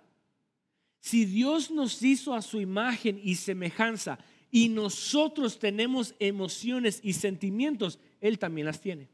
Si 1.03 1.25
Dios 1.25 1.73
nos 1.73 2.01
hizo 2.01 2.33
a 2.33 2.41
su 2.41 2.61
imagen 2.61 3.21
y 3.21 3.35
semejanza 3.35 4.21
y 4.53 4.69
nosotros 4.69 5.59
tenemos 5.59 6.15
emociones 6.21 7.01
y 7.03 7.15
sentimientos, 7.15 7.99
Él 8.21 8.39
también 8.39 8.69
las 8.69 8.81
tiene. 8.81 9.09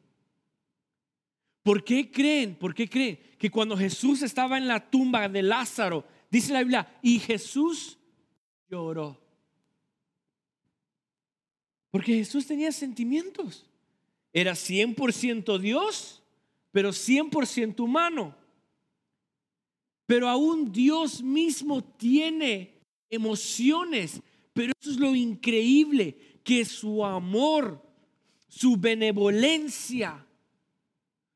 ¿Por 1.63 1.83
qué 1.83 2.11
creen? 2.11 2.57
¿Por 2.57 2.75
qué 2.75 2.91
creen 2.91 3.19
que 3.39 3.51
cuando 3.51 3.75
Jesús 3.75 4.21
estaba 4.21 4.59
en 4.59 4.69
la 4.69 4.91
tumba 4.91 5.31
de 5.31 5.43
Lázaro, 5.43 6.07
dice 6.31 6.53
la 6.53 6.59
Biblia, 6.59 6.99
y 7.01 7.21
Jesús 7.21 7.99
lloró? 8.69 9.19
Porque 11.91 12.17
Jesús 12.17 12.47
tenía 12.47 12.71
sentimientos. 12.71 13.65
Era 14.31 14.53
100% 14.53 15.59
Dios, 15.59 16.23
pero 16.71 16.91
100% 16.91 17.81
humano. 17.81 18.37
Pero 20.09 20.27
aún 20.27 20.73
Dios 20.73 21.23
mismo 21.23 21.85
tiene 21.85 22.81
emociones. 23.11 24.23
Pero 24.55 24.73
eso 24.81 24.91
es 24.91 24.97
lo 24.97 25.15
increíble, 25.15 26.41
que 26.43 26.65
su 26.65 27.05
amor, 27.05 27.83
su 28.49 28.79
benevolencia, 28.79 30.27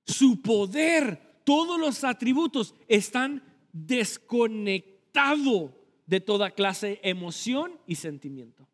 su 0.07 0.41
poder, 0.41 1.43
todos 1.45 1.79
los 1.79 2.03
atributos 2.03 2.75
están 2.89 3.43
desconectados 3.75 5.73
de 6.07 6.21
toda 6.21 6.53
clase 6.53 6.87
de 6.87 7.01
emoción 7.03 7.79
y 7.87 7.97
sentimiento. 7.97 8.67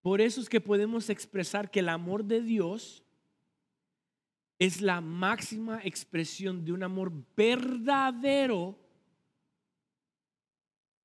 Por 0.00 0.22
eso 0.22 0.40
es 0.40 0.48
que 0.48 0.62
podemos 0.62 1.10
expresar 1.10 1.70
que 1.70 1.80
el 1.80 1.90
amor 1.90 2.24
de 2.24 2.40
Dios 2.40 3.03
es 4.64 4.80
la 4.80 5.00
máxima 5.02 5.80
expresión 5.84 6.64
de 6.64 6.72
un 6.72 6.82
amor 6.82 7.12
verdadero 7.36 8.78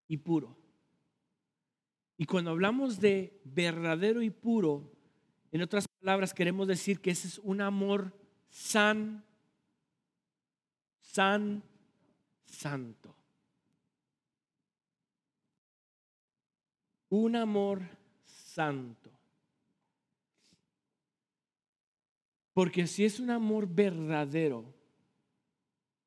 y 0.07 0.17
puro. 0.17 0.55
Y 2.17 2.25
cuando 2.25 2.51
hablamos 2.51 2.99
de 2.99 3.41
verdadero 3.43 4.21
y 4.21 4.29
puro, 4.29 4.89
en 5.51 5.61
otras 5.61 5.87
palabras, 5.87 6.33
queremos 6.33 6.67
decir 6.67 7.01
que 7.01 7.11
ese 7.11 7.27
es 7.27 7.37
un 7.39 7.59
amor 7.59 8.13
san, 8.49 9.25
san, 11.01 11.61
santo. 12.45 13.13
Un 17.09 17.35
amor 17.35 17.81
santo. 18.23 19.08
Porque 22.59 22.87
si 22.87 23.05
es 23.05 23.21
un 23.21 23.29
amor 23.29 23.73
verdadero, 23.73 24.65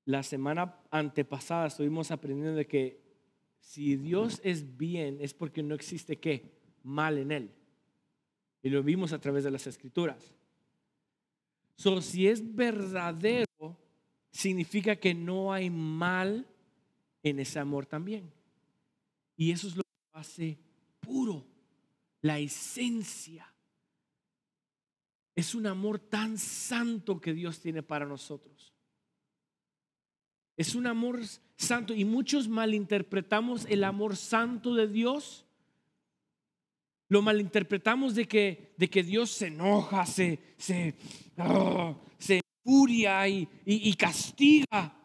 la 0.04 0.23
semana 0.23 0.76
antepasada 0.90 1.68
estuvimos 1.68 2.11
aprendiendo 2.11 2.54
de 2.54 2.66
que 2.66 3.00
si 3.59 3.97
Dios 3.97 4.38
es 4.44 4.76
bien 4.76 5.16
es 5.23 5.32
porque 5.32 5.62
no 5.62 5.75
existe 5.75 6.18
qué 6.18 6.52
mal 6.82 7.16
en 7.16 7.32
él. 7.32 7.54
Y 8.62 8.68
lo 8.68 8.82
vimos 8.82 9.14
a 9.14 9.18
través 9.18 9.44
de 9.44 9.50
las 9.50 9.66
escrituras. 9.66 10.35
So, 11.76 12.02
si 12.02 12.28
es 12.28 12.54
verdadero, 12.54 13.78
significa 14.30 14.94
que 14.97 15.14
no 15.14 15.54
hay 15.54 15.71
mal 15.71 16.47
en 17.23 17.38
ese 17.38 17.61
amor 17.61 17.87
también. 17.87 18.30
Y 19.38 19.52
eso 19.52 19.68
es 19.68 19.75
lo 19.75 19.82
que 19.85 20.18
hace 20.18 20.59
puro, 21.00 21.47
la 22.21 22.38
esencia. 22.38 23.51
Es 25.34 25.54
un 25.54 25.66
amor 25.66 25.98
tan 25.98 26.38
santo 26.38 27.20
que 27.20 27.32
Dios 27.32 27.60
tiene 27.60 27.82
para 27.82 28.06
nosotros. 28.06 28.74
Es 30.56 30.74
un 30.74 30.86
amor 30.86 31.20
santo 31.56 31.94
y 31.94 32.04
muchos 32.04 32.48
malinterpretamos 32.48 33.64
el 33.66 33.84
amor 33.84 34.16
santo 34.16 34.74
de 34.74 34.88
Dios 34.88 35.46
lo 37.12 37.20
malinterpretamos 37.20 38.14
de 38.14 38.26
que, 38.26 38.72
de 38.78 38.88
que 38.88 39.02
Dios 39.02 39.28
se 39.28 39.48
enoja, 39.48 40.06
se, 40.06 40.38
se, 40.56 40.94
ah, 41.36 41.94
se 42.18 42.40
furia 42.64 43.28
y, 43.28 43.46
y, 43.66 43.92
castiga. 43.96 44.96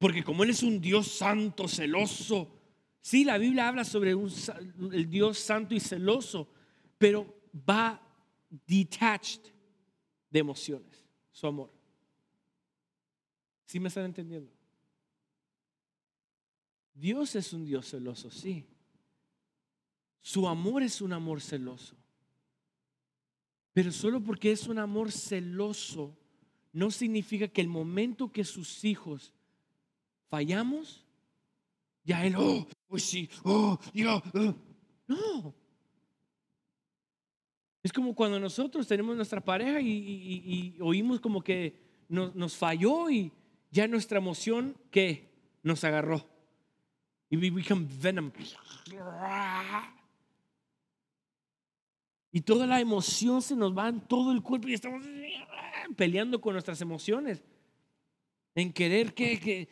Porque 0.00 0.24
como 0.24 0.42
Él 0.42 0.50
es 0.50 0.64
un 0.64 0.80
Dios 0.80 1.06
santo, 1.06 1.68
celoso, 1.68 2.50
sí, 3.00 3.24
la 3.24 3.38
Biblia 3.38 3.68
habla 3.68 3.84
sobre 3.84 4.16
un, 4.16 4.28
el 4.92 5.08
Dios 5.08 5.38
santo 5.38 5.72
y 5.72 5.78
celoso, 5.78 6.50
pero 6.98 7.32
va 7.54 8.02
detached 8.66 9.52
de 10.30 10.38
emociones, 10.38 11.04
su 11.30 11.46
amor. 11.46 11.72
¿Sí 13.64 13.78
me 13.78 13.88
están 13.88 14.06
entendiendo? 14.06 14.50
Dios 16.94 17.34
es 17.36 17.52
un 17.52 17.64
Dios 17.64 17.90
celoso, 17.90 18.30
sí. 18.30 18.66
Su 20.20 20.48
amor 20.48 20.82
es 20.82 21.00
un 21.00 21.12
amor 21.12 21.40
celoso. 21.40 21.96
Pero 23.72 23.92
solo 23.92 24.22
porque 24.22 24.50
es 24.50 24.66
un 24.66 24.78
amor 24.78 25.12
celoso, 25.12 26.16
no 26.72 26.90
significa 26.90 27.46
que 27.48 27.60
el 27.60 27.68
momento 27.68 28.32
que 28.32 28.44
sus 28.44 28.84
hijos 28.84 29.32
fallamos, 30.28 31.06
ya 32.04 32.26
él, 32.26 32.34
oh, 32.36 32.66
pues 32.88 33.04
sí, 33.04 33.28
oh, 33.44 33.78
yo. 33.92 34.22
oh". 34.34 34.54
No. 35.06 35.54
Es 37.82 37.92
como 37.92 38.14
cuando 38.14 38.40
nosotros 38.40 38.86
tenemos 38.86 39.16
nuestra 39.16 39.40
pareja 39.40 39.80
y, 39.80 40.76
oímos 40.80 41.20
como 41.20 41.42
que 41.42 41.74
nos, 42.08 42.34
nos 42.34 42.56
falló 42.56 43.08
y 43.08 43.30
ya 43.70 43.86
nuestra 43.86 44.18
emoción 44.18 44.76
que 44.90 45.28
nos 45.62 45.84
agarró. 45.84 46.26
Y 47.30 47.36
we 47.36 47.50
become 47.50 47.86
venom. 48.00 48.30
Y 52.30 52.40
toda 52.42 52.66
la 52.66 52.80
emoción 52.80 53.40
se 53.42 53.56
nos 53.56 53.76
va 53.76 53.88
en 53.88 54.00
todo 54.00 54.32
el 54.32 54.42
cuerpo 54.42 54.68
y 54.68 54.74
estamos 54.74 55.04
peleando 55.96 56.40
con 56.40 56.52
nuestras 56.54 56.80
emociones. 56.80 57.42
En 58.54 58.72
querer 58.72 59.14
que, 59.14 59.38
que 59.38 59.68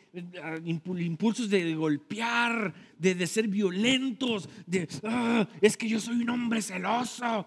impu- 0.63 1.03
impulsos 1.05 1.49
de 1.49 1.75
golpear, 1.75 2.73
de, 2.97 3.15
de 3.15 3.27
ser 3.27 3.47
violentos, 3.49 4.47
de 4.65 4.87
"Ah, 5.03 5.47
es 5.61 5.75
que 5.75 5.89
yo 5.89 5.99
soy 5.99 6.21
un 6.21 6.29
hombre 6.29 6.61
celoso. 6.61 7.45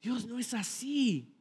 Dios 0.00 0.26
no 0.26 0.38
es 0.38 0.54
así. 0.54 1.34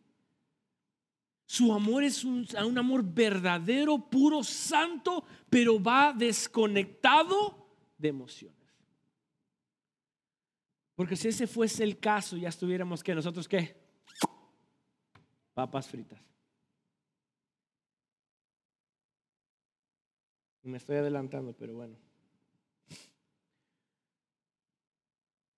Su 1.46 1.74
amor 1.74 2.04
es 2.04 2.24
un, 2.24 2.46
un 2.66 2.78
amor 2.78 3.04
verdadero, 3.04 3.98
puro, 4.10 4.44
santo, 4.44 5.24
pero 5.50 5.82
va 5.82 6.14
desconectado 6.14 7.68
de 7.98 8.10
emociones. 8.10 8.58
Porque 10.96 11.16
si 11.16 11.28
ese 11.28 11.48
fuese 11.48 11.84
el 11.84 12.00
caso, 12.00 12.36
ya 12.38 12.50
estuviéramos 12.50 13.04
que 13.04 13.16
nosotros 13.16 13.48
qué? 13.48 13.76
Papas 15.54 15.88
fritas. 15.88 16.20
Me 20.64 20.78
estoy 20.78 20.98
adelantando, 20.98 21.54
pero 21.54 21.76
bueno. 21.76 21.98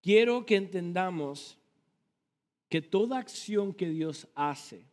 Quiero 0.01 0.45
que 0.45 0.55
entendamos 0.55 1.58
que 2.69 2.81
toda 2.81 3.17
acción 3.17 3.73
que 3.73 3.89
Dios 3.89 4.27
hace 4.35 4.85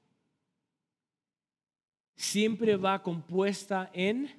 siempre 2.17 2.77
va 2.77 3.03
compuesta 3.03 3.91
en 3.93 4.31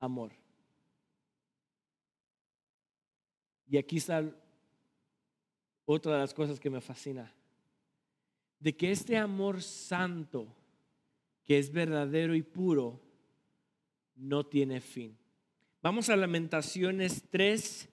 amor. 0.00 0.32
Y 3.68 3.78
aquí 3.78 3.96
está 3.96 4.28
otra 5.84 6.14
de 6.14 6.18
las 6.18 6.34
cosas 6.34 6.58
que 6.58 6.70
me 6.70 6.80
fascina. 6.80 7.32
De 8.58 8.76
que 8.76 8.90
este 8.90 9.16
amor 9.16 9.62
santo, 9.62 10.48
que 11.44 11.58
es 11.58 11.72
verdadero 11.72 12.34
y 12.34 12.42
puro, 12.42 13.00
no 14.16 14.44
tiene 14.44 14.80
fin. 14.80 15.16
Vamos 15.82 16.08
a 16.08 16.16
Lamentaciones 16.16 17.24
3, 17.30 17.88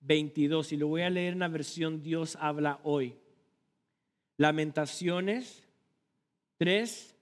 22 0.00 0.72
y 0.72 0.76
lo 0.76 0.88
voy 0.88 1.02
a 1.02 1.10
leer 1.10 1.34
en 1.34 1.38
la 1.38 1.48
versión 1.48 2.02
Dios 2.02 2.36
habla 2.40 2.80
hoy. 2.82 3.16
Lamentaciones 4.38 5.64
3, 6.58 7.14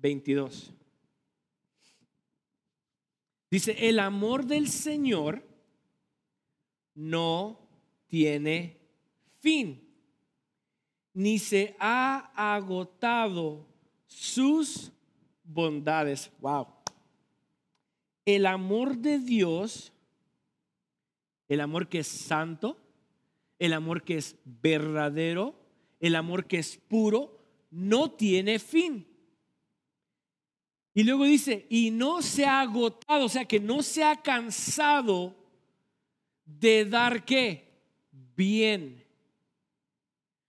22. 0.00 0.72
Dice, 3.50 3.88
el 3.88 3.98
amor 3.98 4.46
del 4.46 4.68
Señor 4.68 5.46
no 6.94 7.60
tiene 8.06 8.80
fin, 9.40 9.86
ni 11.12 11.38
se 11.38 11.76
ha 11.78 12.32
agotado 12.34 13.66
sus 14.06 14.90
bondades. 15.44 16.32
Wow. 16.40 16.68
El 18.24 18.46
amor 18.46 18.96
de 18.96 19.18
Dios, 19.18 19.92
el 21.48 21.60
amor 21.60 21.88
que 21.90 21.98
es 21.98 22.08
santo, 22.08 22.78
el 23.58 23.74
amor 23.74 24.02
que 24.02 24.16
es 24.16 24.36
verdadero, 24.44 25.63
el 26.06 26.16
amor 26.16 26.46
que 26.46 26.58
es 26.58 26.76
puro, 26.76 27.40
no 27.70 28.10
tiene 28.10 28.58
fin. 28.58 29.06
Y 30.92 31.02
luego 31.02 31.24
dice, 31.24 31.66
y 31.70 31.90
no 31.90 32.20
se 32.20 32.44
ha 32.44 32.60
agotado, 32.60 33.24
o 33.24 33.28
sea 33.30 33.46
que 33.46 33.58
no 33.58 33.82
se 33.82 34.04
ha 34.04 34.20
cansado 34.20 35.34
de 36.44 36.84
dar 36.84 37.24
qué? 37.24 37.80
Bien. 38.36 39.02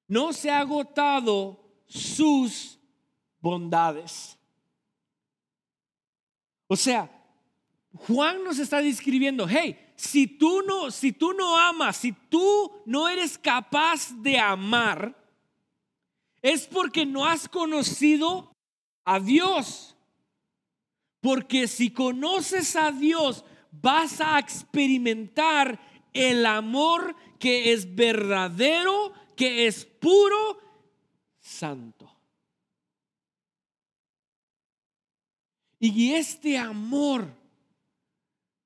No 0.09 0.33
se 0.33 0.51
ha 0.51 0.59
agotado 0.59 1.57
sus 1.87 2.77
bondades. 3.39 4.37
O 6.67 6.75
sea, 6.75 7.09
Juan 7.93 8.43
nos 8.43 8.59
está 8.59 8.81
describiendo, 8.81 9.47
hey, 9.47 9.79
si 9.95 10.27
tú 10.27 10.61
no, 10.63 10.91
si 10.91 11.13
tú 11.13 11.31
no 11.31 11.57
amas, 11.57 11.95
si 11.95 12.11
tú 12.11 12.83
no 12.85 13.07
eres 13.07 13.37
capaz 13.37 14.11
de 14.21 14.37
amar, 14.37 15.24
es 16.45 16.67
porque 16.67 17.07
no 17.07 17.25
has 17.25 17.49
conocido 17.49 18.53
a 19.03 19.19
Dios. 19.19 19.97
Porque 21.19 21.67
si 21.67 21.89
conoces 21.89 22.75
a 22.75 22.91
Dios, 22.91 23.43
vas 23.71 24.21
a 24.21 24.37
experimentar 24.37 25.79
el 26.13 26.45
amor 26.45 27.15
que 27.39 27.73
es 27.73 27.95
verdadero, 27.95 29.11
que 29.35 29.65
es 29.65 29.85
puro, 29.85 30.59
santo. 31.39 32.15
Y 35.79 36.11
este 36.13 36.59
amor 36.59 37.25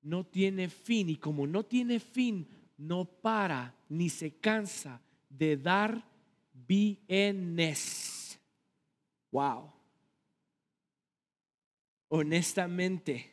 no 0.02 0.26
tiene 0.26 0.68
fin 0.68 1.08
y 1.08 1.16
como 1.16 1.46
no 1.46 1.64
tiene 1.64 1.98
fin, 1.98 2.46
no 2.76 3.06
para 3.06 3.74
ni 3.88 4.10
se 4.10 4.32
cansa 4.34 5.00
de 5.30 5.56
dar 5.56 6.10
bienes. 6.70 8.38
Wow. 9.32 9.72
Honestamente, 12.08 13.32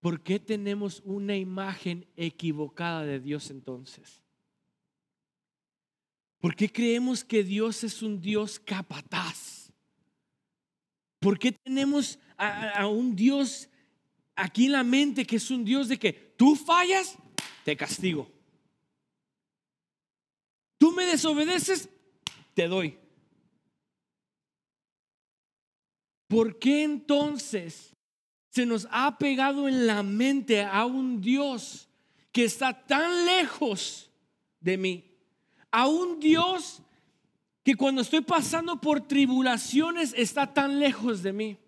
¿por 0.00 0.22
qué 0.22 0.38
tenemos 0.38 1.00
una 1.06 1.34
imagen 1.34 2.06
equivocada 2.16 3.04
de 3.04 3.20
Dios 3.20 3.50
entonces? 3.50 4.22
¿Por 6.40 6.54
qué 6.54 6.70
creemos 6.70 7.24
que 7.24 7.42
Dios 7.42 7.84
es 7.84 8.02
un 8.02 8.20
Dios 8.20 8.58
capataz? 8.58 9.72
¿Por 11.20 11.38
qué 11.38 11.52
tenemos 11.52 12.18
a, 12.36 12.80
a 12.80 12.86
un 12.86 13.16
Dios 13.16 13.70
aquí 14.34 14.66
en 14.66 14.72
la 14.72 14.82
mente 14.82 15.24
que 15.24 15.36
es 15.36 15.50
un 15.50 15.64
Dios 15.64 15.88
de 15.88 15.98
que 15.98 16.12
tú 16.12 16.54
fallas, 16.54 17.16
te 17.64 17.76
castigo? 17.76 18.41
Tú 20.82 20.90
me 20.90 21.06
desobedeces, 21.06 21.88
te 22.54 22.66
doy. 22.66 22.98
¿Por 26.26 26.58
qué 26.58 26.82
entonces 26.82 27.94
se 28.48 28.66
nos 28.66 28.88
ha 28.90 29.16
pegado 29.16 29.68
en 29.68 29.86
la 29.86 30.02
mente 30.02 30.64
a 30.64 30.84
un 30.84 31.20
Dios 31.20 31.88
que 32.32 32.42
está 32.42 32.84
tan 32.84 33.26
lejos 33.26 34.10
de 34.58 34.76
mí? 34.76 35.04
A 35.70 35.86
un 35.86 36.18
Dios 36.18 36.82
que 37.62 37.76
cuando 37.76 38.02
estoy 38.02 38.22
pasando 38.22 38.80
por 38.80 39.06
tribulaciones 39.06 40.12
está 40.16 40.52
tan 40.52 40.80
lejos 40.80 41.22
de 41.22 41.32
mí. 41.32 41.58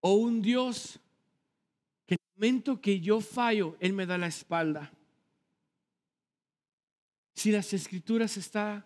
O 0.00 0.16
un 0.16 0.42
Dios 0.42 1.00
que 2.04 2.16
el 2.16 2.20
momento 2.34 2.78
que 2.78 3.00
yo 3.00 3.22
fallo, 3.22 3.74
Él 3.80 3.94
me 3.94 4.04
da 4.04 4.18
la 4.18 4.26
espalda. 4.26 4.92
Si 7.38 7.52
las 7.52 7.72
escrituras 7.72 8.36
está 8.36 8.84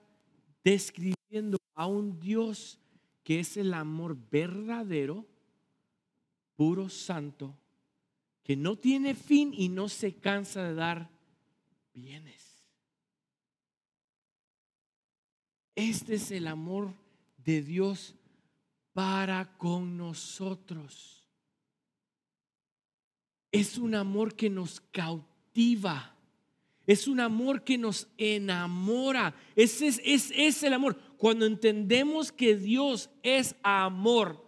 describiendo 0.63 1.57
a 1.75 1.87
un 1.87 2.21
Dios 2.21 2.79
que 3.25 3.41
es 3.41 3.57
el 3.57 3.73
amor 3.73 4.15
verdadero, 4.31 5.27
puro, 6.55 6.91
santo, 6.91 7.57
que 8.45 8.55
no 8.55 8.77
tiene 8.77 9.15
fin 9.15 9.55
y 9.57 9.71
no 9.71 9.89
se 9.89 10.17
cansa 10.17 10.65
de 10.65 10.75
dar 10.75 11.09
bienes. 11.95 12.69
Este 15.75 16.17
es 16.17 16.31
el 16.31 16.47
amor 16.47 16.93
de 17.39 17.63
Dios 17.63 18.15
para 18.93 19.57
con 19.57 19.97
nosotros. 19.97 21.27
Es 23.51 23.79
un 23.79 23.95
amor 23.95 24.37
que 24.37 24.51
nos 24.51 24.83
cautiva. 24.91 26.15
Es 26.87 27.07
un 27.07 27.21
amor 27.21 27.63
que 27.63 27.79
nos 27.79 28.09
enamora. 28.19 29.35
Ese 29.55 29.87
es, 29.87 30.01
es, 30.05 30.33
es 30.35 30.63
el 30.63 30.73
amor. 30.73 30.97
Cuando 31.17 31.47
entendemos 31.47 32.33
que 32.33 32.57
Dios 32.57 33.11
es 33.23 33.55
amor, 33.63 34.45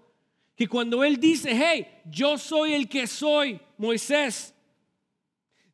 que 0.56 0.66
cuando 0.66 1.04
Él 1.04 1.18
dice, 1.18 1.50
hey, 1.54 1.86
yo 2.04 2.38
soy 2.38 2.74
el 2.74 2.88
que 2.88 3.06
soy, 3.06 3.60
Moisés, 3.78 4.54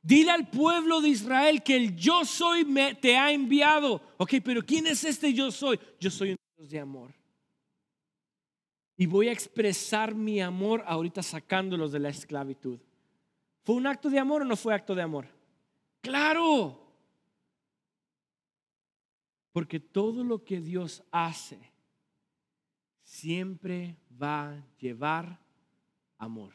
dile 0.02 0.30
al 0.30 0.50
pueblo 0.50 1.00
de 1.00 1.08
Israel 1.08 1.62
que 1.62 1.76
el 1.76 1.96
yo 1.96 2.24
soy 2.24 2.64
me, 2.64 2.94
te 2.94 3.16
ha 3.16 3.32
enviado. 3.32 4.02
Ok, 4.18 4.34
pero 4.44 4.62
¿quién 4.62 4.86
es 4.86 5.04
este 5.04 5.32
yo 5.32 5.50
soy? 5.50 5.78
Yo 5.98 6.10
soy 6.10 6.30
un 6.30 6.36
Dios 6.58 6.70
de 6.70 6.78
amor. 6.78 7.14
Y 8.96 9.06
voy 9.06 9.28
a 9.28 9.32
expresar 9.32 10.14
mi 10.14 10.42
amor 10.42 10.84
ahorita 10.86 11.22
sacándolos 11.22 11.92
de 11.92 12.00
la 12.00 12.10
esclavitud. 12.10 12.78
¿Fue 13.62 13.74
un 13.74 13.86
acto 13.86 14.10
de 14.10 14.18
amor 14.18 14.42
o 14.42 14.44
no 14.44 14.56
fue 14.56 14.74
acto 14.74 14.94
de 14.94 15.00
amor? 15.00 15.39
Claro. 16.00 16.80
Porque 19.52 19.80
todo 19.80 20.24
lo 20.24 20.44
que 20.44 20.60
Dios 20.60 21.02
hace 21.10 21.58
siempre 23.02 23.96
va 24.20 24.50
a 24.50 24.64
llevar 24.78 25.38
amor. 26.18 26.52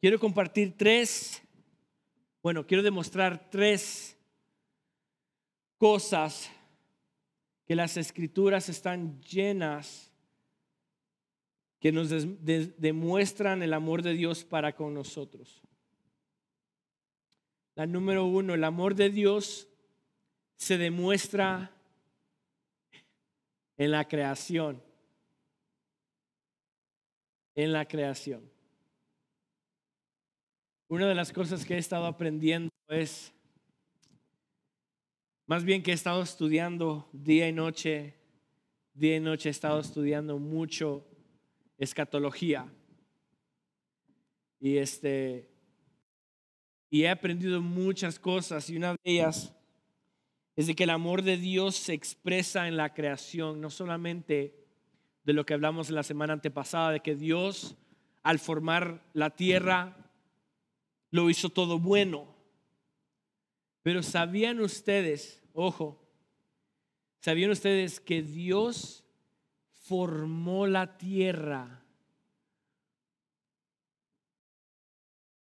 Quiero 0.00 0.20
compartir 0.20 0.76
tres, 0.76 1.42
bueno, 2.42 2.66
quiero 2.66 2.82
demostrar 2.82 3.50
tres 3.50 4.16
cosas 5.76 6.50
que 7.66 7.74
las 7.74 7.96
escrituras 7.96 8.68
están 8.68 9.20
llenas, 9.22 10.12
que 11.80 11.90
nos 11.92 12.10
demuestran 12.10 13.62
el 13.62 13.72
amor 13.72 14.02
de 14.02 14.12
Dios 14.12 14.44
para 14.44 14.74
con 14.74 14.94
nosotros. 14.94 15.62
La 17.78 17.86
número 17.86 18.24
uno, 18.24 18.54
el 18.54 18.64
amor 18.64 18.96
de 18.96 19.08
Dios 19.08 19.68
se 20.56 20.76
demuestra 20.78 21.70
en 23.76 23.92
la 23.92 24.08
creación. 24.08 24.82
En 27.54 27.72
la 27.72 27.86
creación. 27.86 28.50
Una 30.88 31.06
de 31.06 31.14
las 31.14 31.32
cosas 31.32 31.64
que 31.64 31.74
he 31.74 31.78
estado 31.78 32.06
aprendiendo 32.06 32.72
es, 32.88 33.32
más 35.46 35.62
bien 35.62 35.80
que 35.80 35.92
he 35.92 35.94
estado 35.94 36.20
estudiando 36.22 37.08
día 37.12 37.48
y 37.48 37.52
noche, 37.52 38.16
día 38.92 39.18
y 39.18 39.20
noche 39.20 39.50
he 39.50 39.52
estado 39.52 39.78
estudiando 39.78 40.36
mucho 40.40 41.06
escatología. 41.78 42.66
Y 44.58 44.78
este 44.78 45.57
y 46.90 47.02
he 47.02 47.10
aprendido 47.10 47.60
muchas 47.60 48.18
cosas 48.18 48.68
y 48.70 48.76
una 48.76 48.92
de 48.92 48.98
ellas 49.04 49.54
es 50.56 50.66
de 50.66 50.74
que 50.74 50.84
el 50.84 50.90
amor 50.90 51.22
de 51.22 51.36
Dios 51.36 51.76
se 51.76 51.92
expresa 51.92 52.66
en 52.66 52.76
la 52.76 52.92
creación, 52.92 53.60
no 53.60 53.70
solamente 53.70 54.66
de 55.22 55.32
lo 55.32 55.46
que 55.46 55.54
hablamos 55.54 55.90
la 55.90 56.02
semana 56.02 56.32
antepasada, 56.32 56.90
de 56.90 57.00
que 57.00 57.14
Dios 57.14 57.76
al 58.24 58.40
formar 58.40 59.08
la 59.12 59.30
tierra 59.30 59.96
lo 61.10 61.30
hizo 61.30 61.50
todo 61.50 61.78
bueno. 61.78 62.26
Pero 63.82 64.02
sabían 64.02 64.60
ustedes, 64.60 65.44
ojo, 65.52 66.02
sabían 67.20 67.50
ustedes 67.50 68.00
que 68.00 68.22
Dios 68.22 69.04
formó 69.70 70.66
la 70.66 70.98
tierra 70.98 71.84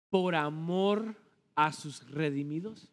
por 0.10 0.36
amor 0.36 1.23
a 1.56 1.72
sus 1.72 2.10
redimidos. 2.10 2.90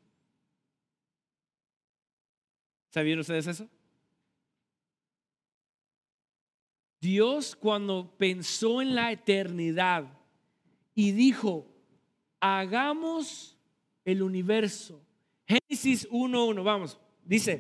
¿Sabían 2.91 3.21
ustedes 3.21 3.47
eso? 3.47 3.69
Dios 7.01 7.57
cuando 7.57 8.15
pensó 8.19 8.83
en 8.83 8.95
la 8.95 9.11
eternidad 9.13 10.19
y 10.95 11.13
dijo, 11.13 11.67
hagamos 12.41 13.57
el 14.05 14.23
universo. 14.23 15.01
Génesis 15.47 16.09
1.1, 16.11 16.63
vamos, 16.63 16.99
dice, 17.25 17.59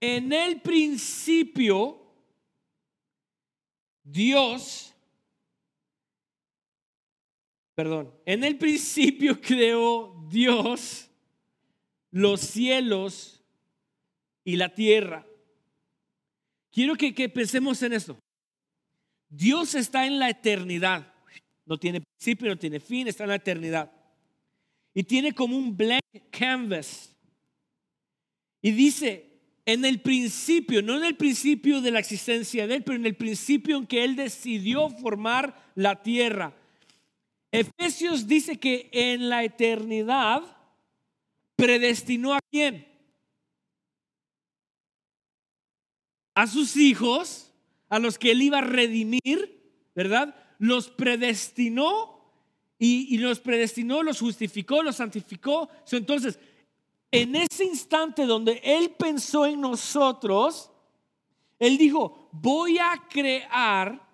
en 0.00 0.32
el 0.32 0.60
principio 0.60 2.08
Dios, 4.02 4.94
perdón, 7.78 8.12
en 8.26 8.42
el 8.42 8.58
principio 8.58 9.40
creó 9.40 10.26
Dios 10.28 11.08
los 12.10 12.40
cielos 12.40 13.40
y 14.42 14.56
la 14.56 14.74
tierra. 14.74 15.24
Quiero 16.72 16.96
que, 16.96 17.28
pensemos 17.28 17.80
en 17.84 17.92
esto. 17.92 18.18
Dios 19.28 19.76
está 19.76 20.06
en 20.06 20.18
la 20.18 20.28
eternidad. 20.28 21.14
No 21.66 21.78
tiene 21.78 22.00
principio, 22.00 22.48
no 22.48 22.58
tiene 22.58 22.80
fin, 22.80 23.06
está 23.06 23.22
en 23.22 23.28
la 23.28 23.36
eternidad. 23.36 23.92
Y 24.92 25.04
tiene 25.04 25.32
como 25.32 25.56
un 25.56 25.76
blank 25.76 26.02
canvas. 26.32 27.14
Y 28.60 28.72
dice, 28.72 29.38
en 29.64 29.84
el 29.84 30.00
principio, 30.00 30.82
no 30.82 30.96
en 30.96 31.04
el 31.04 31.16
principio 31.16 31.80
de 31.80 31.92
la 31.92 32.00
existencia 32.00 32.66
de 32.66 32.74
Él, 32.74 32.82
pero 32.82 32.98
en 32.98 33.06
el 33.06 33.14
principio 33.14 33.76
en 33.76 33.86
que 33.86 34.02
Él 34.02 34.16
decidió 34.16 34.90
formar 34.90 35.70
la 35.76 36.02
tierra. 36.02 36.56
Efesios 37.50 38.26
dice 38.26 38.58
que 38.58 38.90
en 38.92 39.28
la 39.28 39.44
eternidad 39.44 40.42
predestinó 41.56 42.34
a 42.34 42.40
quién? 42.50 42.86
A 46.34 46.46
sus 46.46 46.76
hijos, 46.76 47.52
a 47.88 47.98
los 47.98 48.18
que 48.18 48.32
Él 48.32 48.42
iba 48.42 48.58
a 48.58 48.62
redimir, 48.62 49.62
¿verdad? 49.94 50.34
los 50.58 50.90
predestinó 50.90 52.18
y, 52.78 53.18
los 53.18 53.40
predestinó, 53.40 54.02
los 54.02 54.20
justificó, 54.20 54.82
los 54.82 54.96
santificó. 54.96 55.68
Entonces, 55.90 56.38
en 57.10 57.34
ese 57.34 57.64
instante 57.64 58.26
donde 58.26 58.60
Él 58.62 58.94
pensó 58.96 59.46
en 59.46 59.60
nosotros, 59.60 60.70
Él 61.58 61.78
dijo, 61.78 62.28
voy 62.32 62.78
a 62.78 63.04
crear 63.08 64.06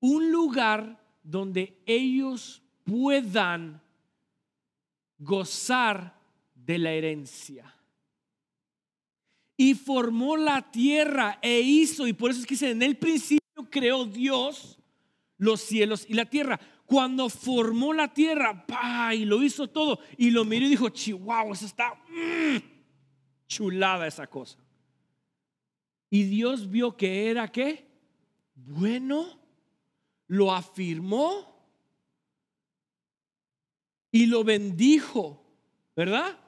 un 0.00 0.30
lugar 0.30 0.99
donde 1.22 1.80
ellos 1.86 2.62
puedan 2.84 3.80
gozar 5.18 6.18
de 6.54 6.78
la 6.78 6.92
herencia. 6.92 7.74
Y 9.56 9.74
formó 9.74 10.36
la 10.36 10.70
tierra 10.70 11.38
e 11.42 11.60
hizo, 11.60 12.06
y 12.06 12.12
por 12.12 12.30
eso 12.30 12.40
es 12.40 12.46
que 12.46 12.54
dice, 12.54 12.70
en 12.70 12.82
el 12.82 12.96
principio 12.96 13.40
creó 13.70 14.06
Dios 14.06 14.78
los 15.36 15.60
cielos 15.60 16.06
y 16.08 16.14
la 16.14 16.24
tierra. 16.24 16.58
Cuando 16.86 17.28
formó 17.28 17.92
la 17.92 18.12
tierra, 18.12 18.64
y 19.14 19.24
lo 19.24 19.42
hizo 19.42 19.68
todo, 19.68 20.00
y 20.16 20.30
lo 20.30 20.44
miró 20.44 20.66
y 20.66 20.70
dijo, 20.70 20.88
chihuahua, 20.88 21.52
eso 21.52 21.66
está 21.66 21.94
mm, 22.08 22.56
chulada 23.46 24.06
esa 24.06 24.26
cosa. 24.26 24.58
Y 26.08 26.24
Dios 26.24 26.68
vio 26.68 26.96
que 26.96 27.30
era 27.30 27.46
qué? 27.52 27.86
Bueno, 28.54 29.38
lo 30.30 30.52
afirmó 30.52 31.44
y 34.12 34.26
lo 34.26 34.44
bendijo, 34.44 35.44
¿verdad? 35.96 36.38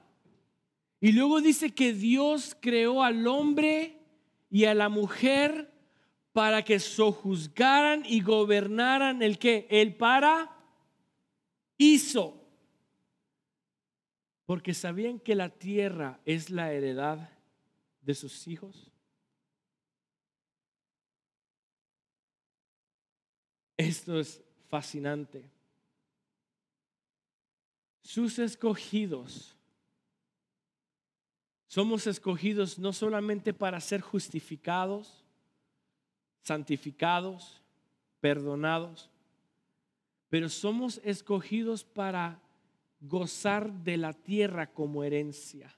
Y 1.01 1.11
luego 1.11 1.41
dice 1.41 1.75
que 1.75 1.93
Dios 1.93 2.57
creó 2.61 3.03
al 3.03 3.27
hombre 3.27 3.99
y 4.51 4.67
a 4.67 4.75
la 4.75 4.89
mujer 4.89 5.73
para 6.33 6.65
que 6.65 6.79
sojuzgaran 6.79 8.05
y 8.07 8.21
gobernaran 8.21 9.21
el 9.21 9.37
que, 9.37 9.67
el 9.69 9.97
para 9.97 10.57
hizo. 11.77 12.41
Porque 14.47 14.75
sabían 14.75 15.19
que 15.19 15.35
la 15.35 15.49
tierra 15.49 16.21
es 16.25 16.51
la 16.51 16.73
heredad 16.73 17.31
de 18.01 18.15
sus 18.15 18.47
hijos. 18.47 18.92
Esto 23.83 24.21
es 24.21 24.41
fascinante. 24.69 25.51
Sus 28.01 28.39
escogidos. 28.39 29.57
Somos 31.67 32.07
escogidos 32.07 32.79
no 32.79 32.93
solamente 32.93 33.53
para 33.53 33.81
ser 33.81 34.01
justificados, 34.01 35.25
santificados, 36.43 37.61
perdonados, 38.21 39.11
pero 40.29 40.49
somos 40.49 41.01
escogidos 41.03 41.83
para 41.83 42.41
gozar 43.01 43.73
de 43.73 43.97
la 43.97 44.13
tierra 44.13 44.73
como 44.73 45.03
herencia. 45.03 45.75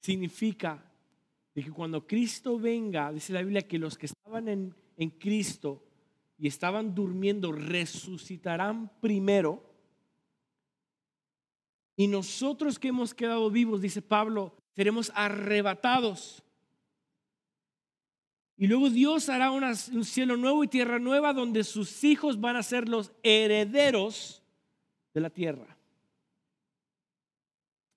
Significa 0.00 0.93
que 1.62 1.70
cuando 1.70 2.06
Cristo 2.06 2.58
venga, 2.58 3.12
dice 3.12 3.32
la 3.32 3.42
Biblia 3.42 3.62
que 3.62 3.78
los 3.78 3.96
que 3.96 4.06
estaban 4.06 4.48
en, 4.48 4.74
en 4.96 5.10
Cristo 5.10 5.84
y 6.38 6.48
estaban 6.48 6.94
durmiendo 6.94 7.52
resucitarán 7.52 8.90
primero. 9.00 9.62
Y 11.96 12.08
nosotros 12.08 12.78
que 12.78 12.88
hemos 12.88 13.14
quedado 13.14 13.50
vivos, 13.50 13.80
dice 13.80 14.02
Pablo, 14.02 14.56
seremos 14.74 15.12
arrebatados. 15.14 16.42
Y 18.56 18.66
luego 18.66 18.90
Dios 18.90 19.28
hará 19.28 19.50
un 19.50 20.04
cielo 20.04 20.36
nuevo 20.36 20.62
y 20.64 20.68
tierra 20.68 20.98
nueva 20.98 21.32
donde 21.32 21.64
sus 21.64 22.04
hijos 22.04 22.40
van 22.40 22.56
a 22.56 22.62
ser 22.62 22.88
los 22.88 23.12
herederos 23.22 24.42
de 25.12 25.20
la 25.20 25.30
tierra. 25.30 25.76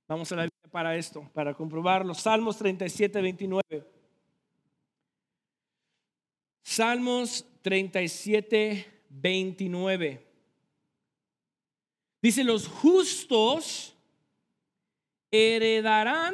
Vamos 0.07 0.31
a 0.31 0.35
la 0.35 0.41
Biblia 0.43 0.56
para 0.71 0.95
esto, 0.95 1.29
para 1.33 1.53
comprobarlo. 1.53 2.13
Salmos 2.13 2.57
37, 2.57 3.21
29. 3.21 3.63
Salmos 6.63 7.45
37, 7.61 9.01
29. 9.09 10.27
Dice, 12.21 12.43
los 12.43 12.67
justos 12.67 13.95
heredarán 15.31 16.33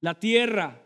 la 0.00 0.18
tierra 0.18 0.80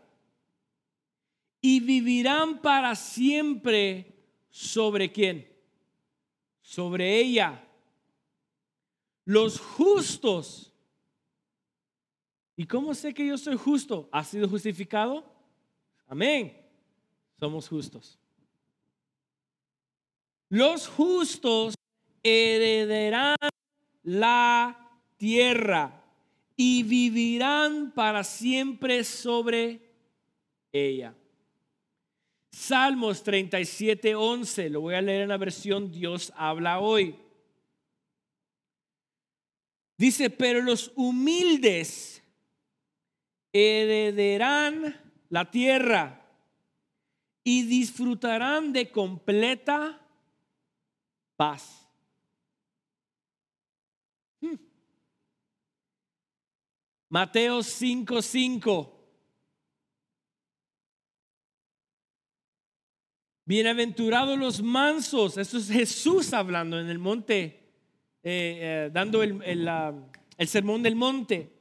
y 1.61 1.79
vivirán 1.81 2.61
para 2.61 2.95
siempre 2.95 4.13
sobre 4.49 5.11
quién? 5.11 5.47
Sobre 6.61 7.19
ella. 7.19 7.67
Los 9.25 9.59
justos. 9.59 10.68
¿Y 12.59 12.65
cómo 12.65 12.93
sé 12.93 13.13
que 13.13 13.25
yo 13.25 13.37
soy 13.37 13.55
justo? 13.55 14.09
¿Ha 14.11 14.21
sido 14.21 14.45
justificado? 14.49 15.23
Amén. 16.09 16.57
Somos 17.39 17.69
justos. 17.69 18.19
Los 20.49 20.85
justos 20.89 21.75
heredarán 22.21 23.37
la 24.03 24.91
tierra 25.15 26.03
y 26.57 26.83
vivirán 26.83 27.93
para 27.93 28.25
siempre 28.25 29.05
sobre 29.05 29.79
ella. 30.73 31.15
Salmos 32.51 33.23
37, 33.23 34.15
11, 34.15 34.69
lo 34.69 34.81
voy 34.81 34.95
a 34.95 35.01
leer 35.01 35.21
en 35.21 35.29
la 35.29 35.37
versión 35.37 35.93
Dios 35.93 36.33
habla 36.35 36.81
hoy. 36.81 37.15
Dice, 39.97 40.29
pero 40.29 40.61
los 40.61 40.91
humildes 40.97 42.18
heredarán 43.51 44.95
la 45.29 45.49
tierra 45.49 46.25
y 47.43 47.63
disfrutarán 47.63 48.73
de 48.73 48.91
completa 48.91 49.99
paz. 51.35 51.87
Hmm. 54.41 54.55
Mateo 57.09 57.63
5, 57.63 58.21
5. 58.21 58.95
Bienaventurados 63.45 64.37
los 64.37 64.61
mansos. 64.61 65.35
Esto 65.39 65.57
es 65.57 65.71
Jesús 65.71 66.33
hablando 66.33 66.79
en 66.79 66.87
el 66.87 66.99
monte, 66.99 67.41
eh, 68.21 68.59
eh, 68.61 68.89
dando 68.93 69.23
el, 69.23 69.67
sermón 70.45 70.83
del 70.83 70.95
monte. 70.95 71.58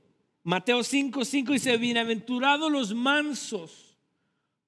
Mateo 0.48 0.82
5, 0.82 1.26
5 1.26 1.52
dice, 1.52 1.76
bienaventurados 1.76 2.72
los 2.72 2.94
mansos, 2.94 3.98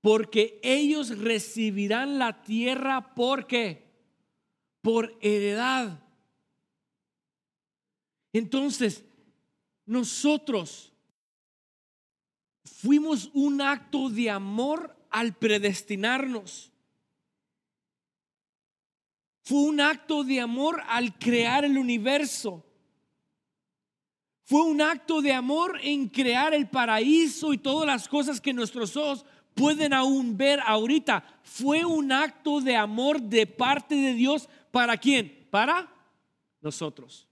porque 0.03 0.61
ellos 0.63 1.17
recibirán 1.17 2.19
la 2.19 2.43
tierra 2.43 3.15
¿por 3.15 3.47
qué? 3.47 3.91
Por 4.83 5.17
heredad. 5.23 5.99
Entonces, 8.35 9.07
nosotros 9.87 10.93
fuimos 12.63 13.31
un 13.33 13.63
acto 13.63 14.11
de 14.11 14.29
amor 14.29 14.95
al 15.09 15.35
predestinarnos. 15.35 16.71
Fue 19.45 19.63
un 19.63 19.81
acto 19.81 20.25
de 20.25 20.41
amor 20.41 20.83
al 20.87 21.19
crear 21.19 21.65
el 21.65 21.79
universo. 21.79 22.70
Fue 24.51 24.63
un 24.63 24.83
acto 24.83 25.23
de 25.23 25.33
amor 25.33 25.79
en 25.81 26.09
crear 26.09 26.53
el 26.55 26.69
paraíso 26.69 27.53
y 27.53 27.59
todas 27.59 27.87
las 27.87 28.09
cosas 28.09 28.41
que 28.41 28.53
nuestros 28.53 28.97
ojos 28.97 29.25
pueden 29.55 29.93
aún 29.93 30.37
ver 30.37 30.59
ahorita. 30.67 31.23
Fue 31.45 31.85
un 31.85 32.11
acto 32.11 32.61
de 32.61 32.75
amor 32.75 33.23
de 33.23 33.47
parte 33.47 33.95
de 33.95 34.13
Dios. 34.13 34.49
¿Para 34.73 34.97
quién? 34.97 35.47
Para 35.53 35.89
nosotros. 36.61 37.29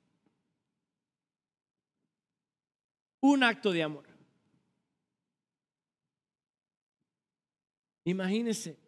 Un 3.21 3.43
acto 3.43 3.73
de 3.73 3.83
amor. 3.83 4.05
Imagínense, 8.05 8.79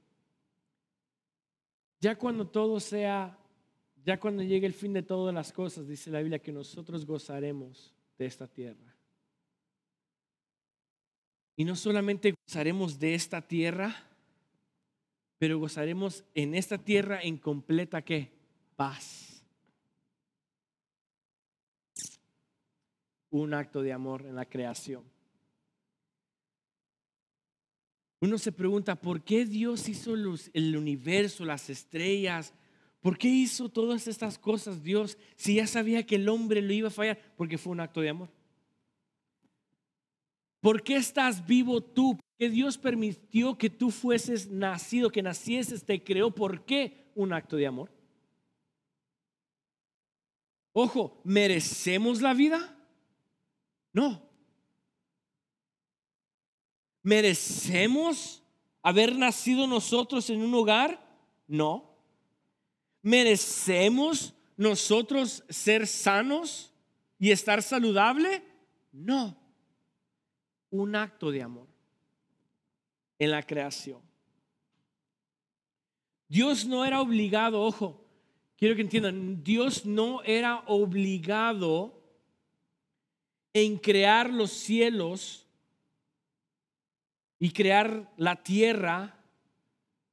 ya 1.99 2.17
cuando 2.17 2.47
todo 2.47 2.79
sea, 2.79 3.37
ya 4.05 4.21
cuando 4.21 4.45
llegue 4.45 4.69
el 4.69 4.75
fin 4.75 4.93
de 4.93 5.03
todas 5.03 5.35
las 5.35 5.53
cosas, 5.53 5.89
dice 5.89 6.13
la 6.13 6.21
Biblia 6.21 6.39
que 6.39 6.53
nosotros 6.53 7.05
gozaremos 7.05 7.93
de 8.21 8.27
esta 8.27 8.47
tierra. 8.47 8.95
Y 11.57 11.65
no 11.65 11.75
solamente 11.75 12.35
gozaremos 12.47 12.99
de 12.99 13.15
esta 13.15 13.41
tierra, 13.41 13.97
pero 15.39 15.59
gozaremos 15.59 16.23
en 16.35 16.55
esta 16.55 16.77
tierra 16.77 17.23
en 17.23 17.39
completa 17.39 18.03
qué? 18.03 18.31
Paz. 18.77 19.43
Un 23.31 23.55
acto 23.55 23.81
de 23.81 23.95
amor 23.95 24.27
en 24.27 24.35
la 24.35 24.45
creación. 24.45 25.03
Uno 28.21 28.37
se 28.37 28.53
pregunta, 28.53 28.97
¿por 28.97 29.25
qué 29.25 29.47
Dios 29.47 29.89
hizo 29.89 30.15
el 30.53 30.77
universo, 30.77 31.47
las 31.47 31.71
estrellas? 31.71 32.53
¿Por 33.01 33.17
qué 33.17 33.29
hizo 33.29 33.69
todas 33.69 34.07
estas 34.07 34.39
cosas 34.39 34.83
Dios 34.83 35.17
si 35.37 35.55
ya 35.55 35.67
sabía 35.67 36.05
que 36.05 36.17
el 36.17 36.29
hombre 36.29 36.61
lo 36.61 36.73
iba 36.73 36.89
a 36.89 36.93
fallar? 36.93 37.19
Porque 37.37 37.59
fue 37.59 37.73
un 37.73 37.81
acto 37.81 38.01
de 38.01 38.11
amor. 38.11 38.29
¿Por 40.61 40.83
qué 40.83 40.97
estás 40.97 41.47
vivo 41.47 41.81
tú? 41.81 42.19
Que 42.39 42.51
Dios 42.51 42.77
permitió 42.77 43.57
que 43.57 43.71
tú 43.71 43.91
fueses 43.91 44.51
nacido, 44.51 45.11
que 45.11 45.23
nacieses, 45.23 45.85
te 45.85 46.03
creó. 46.05 46.31
¿Por 46.31 46.65
qué 46.65 47.11
un 47.15 47.33
acto 47.33 47.57
de 47.57 47.67
amor? 47.67 47.91
Ojo, 50.73 51.21
¿merecemos 51.25 52.21
la 52.21 52.35
vida? 52.35 52.77
No. 53.93 54.23
¿Merecemos 57.03 58.43
haber 58.83 59.17
nacido 59.17 59.67
nosotros 59.67 60.29
en 60.29 60.43
un 60.43 60.55
hogar? 60.55 61.03
No. 61.47 61.90
¿Merecemos 63.03 64.35
nosotros 64.57 65.43
ser 65.49 65.87
sanos 65.87 66.73
y 67.19 67.31
estar 67.31 67.63
saludable? 67.63 68.43
No. 68.93 69.37
Un 70.71 70.95
acto 70.95 71.31
de 71.31 71.43
amor 71.43 71.67
en 73.19 73.31
la 73.31 73.43
creación. 73.43 74.01
Dios 76.29 76.65
no 76.65 76.85
era 76.85 77.01
obligado, 77.01 77.61
ojo, 77.61 78.07
quiero 78.57 78.77
que 78.77 78.83
entiendan, 78.83 79.43
Dios 79.43 79.85
no 79.85 80.23
era 80.23 80.63
obligado 80.67 82.01
en 83.53 83.77
crear 83.79 84.31
los 84.31 84.53
cielos 84.53 85.47
y 87.39 87.51
crear 87.51 88.13
la 88.17 88.37
tierra, 88.37 89.19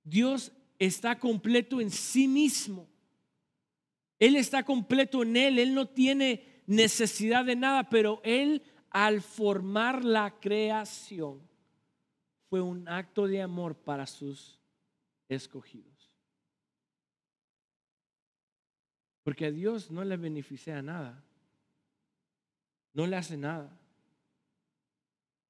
Dios 0.04 0.52
está 0.80 1.20
completo 1.20 1.82
en 1.82 1.92
sí 1.92 2.28
mismo. 2.28 2.88
Él 4.20 4.36
está 4.36 4.64
completo 4.64 5.24
en 5.24 5.36
Él, 5.36 5.60
Él 5.60 5.74
no 5.74 5.88
tiene 5.88 6.64
necesidad 6.66 7.46
de 7.46 7.56
nada, 7.56 7.90
pero 7.90 8.22
Él 8.24 8.64
al 8.90 9.22
formar 9.22 10.04
la 10.04 10.40
creación 10.40 11.42
fue 12.50 12.62
un 12.62 12.88
acto 12.88 13.28
de 13.28 13.42
amor 13.42 13.76
para 13.76 14.08
sus 14.08 14.60
escogidos. 15.30 16.12
Porque 19.24 19.46
a 19.46 19.52
Dios 19.52 19.92
no 19.92 20.04
le 20.04 20.16
beneficia 20.18 20.82
nada, 20.82 21.24
no 22.94 23.06
le 23.06 23.18
hace 23.18 23.38
nada. 23.38 23.78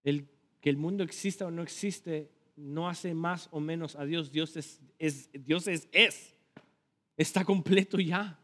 Él 0.04 0.28
que 0.62 0.70
el 0.70 0.78
mundo 0.78 1.04
exista 1.04 1.46
o 1.46 1.52
no 1.52 1.62
existe 1.62 2.32
no 2.58 2.90
hace 2.90 3.14
más 3.14 3.48
o 3.52 3.60
menos 3.60 3.96
a 3.96 4.04
Dios. 4.04 4.32
Dios 4.32 4.58
es, 4.58 5.30
Dios 5.32 5.68
es, 5.68 5.88
es. 5.92 6.36
Está 7.16 7.46
completo 7.46 8.00
ya. 8.00 8.38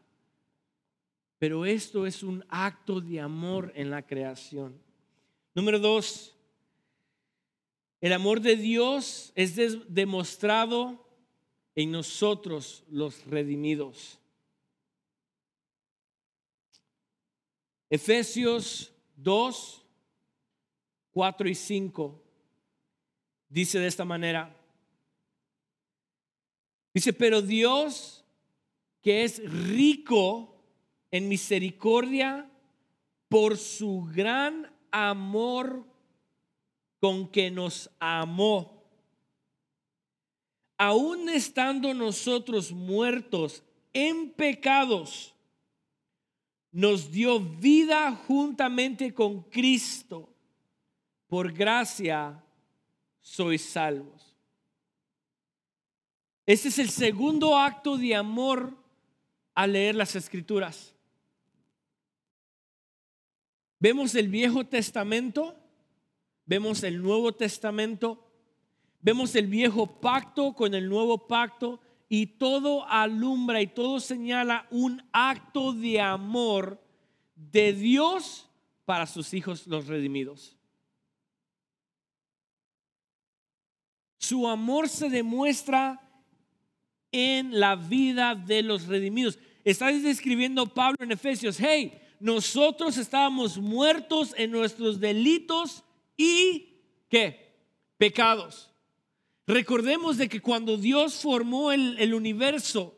Pero 1.38 1.66
esto 1.66 2.06
es 2.06 2.22
un 2.22 2.44
acto 2.48 3.00
de 3.00 3.20
amor 3.20 3.72
en 3.74 3.90
la 3.90 4.06
creación. 4.06 4.80
Número 5.54 5.78
dos, 5.78 6.34
el 8.00 8.12
amor 8.12 8.40
de 8.40 8.56
Dios 8.56 9.32
es 9.34 9.54
demostrado 9.92 11.06
en 11.74 11.90
nosotros 11.90 12.84
los 12.88 13.26
redimidos. 13.26 14.18
Efesios 17.90 18.92
2, 19.16 19.84
4 21.12 21.48
y 21.48 21.54
5 21.54 22.23
dice 23.54 23.78
de 23.78 23.86
esta 23.86 24.04
manera. 24.04 24.52
Dice, 26.92 27.12
pero 27.12 27.40
Dios 27.40 28.24
que 29.00 29.22
es 29.22 29.40
rico 29.48 30.56
en 31.12 31.28
misericordia 31.28 32.50
por 33.28 33.56
su 33.56 34.10
gran 34.12 34.72
amor 34.90 35.84
con 36.98 37.28
que 37.28 37.50
nos 37.50 37.90
amó, 38.00 38.82
aún 40.76 41.28
estando 41.28 41.94
nosotros 41.94 42.72
muertos 42.72 43.62
en 43.92 44.30
pecados, 44.30 45.32
nos 46.72 47.12
dio 47.12 47.38
vida 47.38 48.12
juntamente 48.26 49.14
con 49.14 49.42
Cristo. 49.42 50.28
Por 51.28 51.52
gracia 51.52 52.43
sois 53.24 53.64
salvos. 53.64 54.36
Este 56.44 56.68
es 56.68 56.78
el 56.78 56.90
segundo 56.90 57.56
acto 57.56 57.96
de 57.96 58.14
amor 58.14 58.76
al 59.54 59.72
leer 59.72 59.94
las 59.94 60.14
escrituras. 60.14 60.94
Vemos 63.80 64.14
el 64.14 64.28
Viejo 64.28 64.66
Testamento, 64.66 65.56
vemos 66.44 66.82
el 66.82 67.02
Nuevo 67.02 67.32
Testamento, 67.32 68.30
vemos 69.00 69.34
el 69.34 69.46
viejo 69.46 70.00
pacto 70.00 70.54
con 70.54 70.74
el 70.74 70.88
nuevo 70.88 71.26
pacto 71.26 71.80
y 72.08 72.26
todo 72.26 72.86
alumbra 72.88 73.60
y 73.62 73.66
todo 73.66 74.00
señala 74.00 74.66
un 74.70 75.02
acto 75.12 75.72
de 75.72 76.00
amor 76.00 76.80
de 77.34 77.72
Dios 77.72 78.48
para 78.84 79.06
sus 79.06 79.32
hijos 79.32 79.66
los 79.66 79.86
redimidos. 79.86 80.56
Su 84.26 84.48
amor 84.48 84.88
se 84.88 85.10
demuestra 85.10 86.00
en 87.12 87.60
la 87.60 87.76
vida 87.76 88.34
de 88.34 88.62
los 88.62 88.86
redimidos. 88.86 89.38
Está 89.64 89.88
describiendo 89.88 90.66
Pablo 90.66 90.96
en 91.00 91.12
Efesios, 91.12 91.58
hey, 91.60 92.00
nosotros 92.20 92.96
estábamos 92.96 93.58
muertos 93.58 94.34
en 94.38 94.50
nuestros 94.50 94.98
delitos 94.98 95.84
y 96.16 96.78
qué? 97.10 97.54
Pecados. 97.98 98.72
Recordemos 99.46 100.16
de 100.16 100.26
que 100.26 100.40
cuando 100.40 100.78
Dios 100.78 101.16
formó 101.20 101.70
el, 101.70 101.98
el 101.98 102.14
universo 102.14 102.96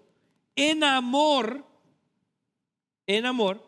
en 0.55 0.85
amor, 0.85 1.67
en 3.09 3.27
amor, 3.27 3.67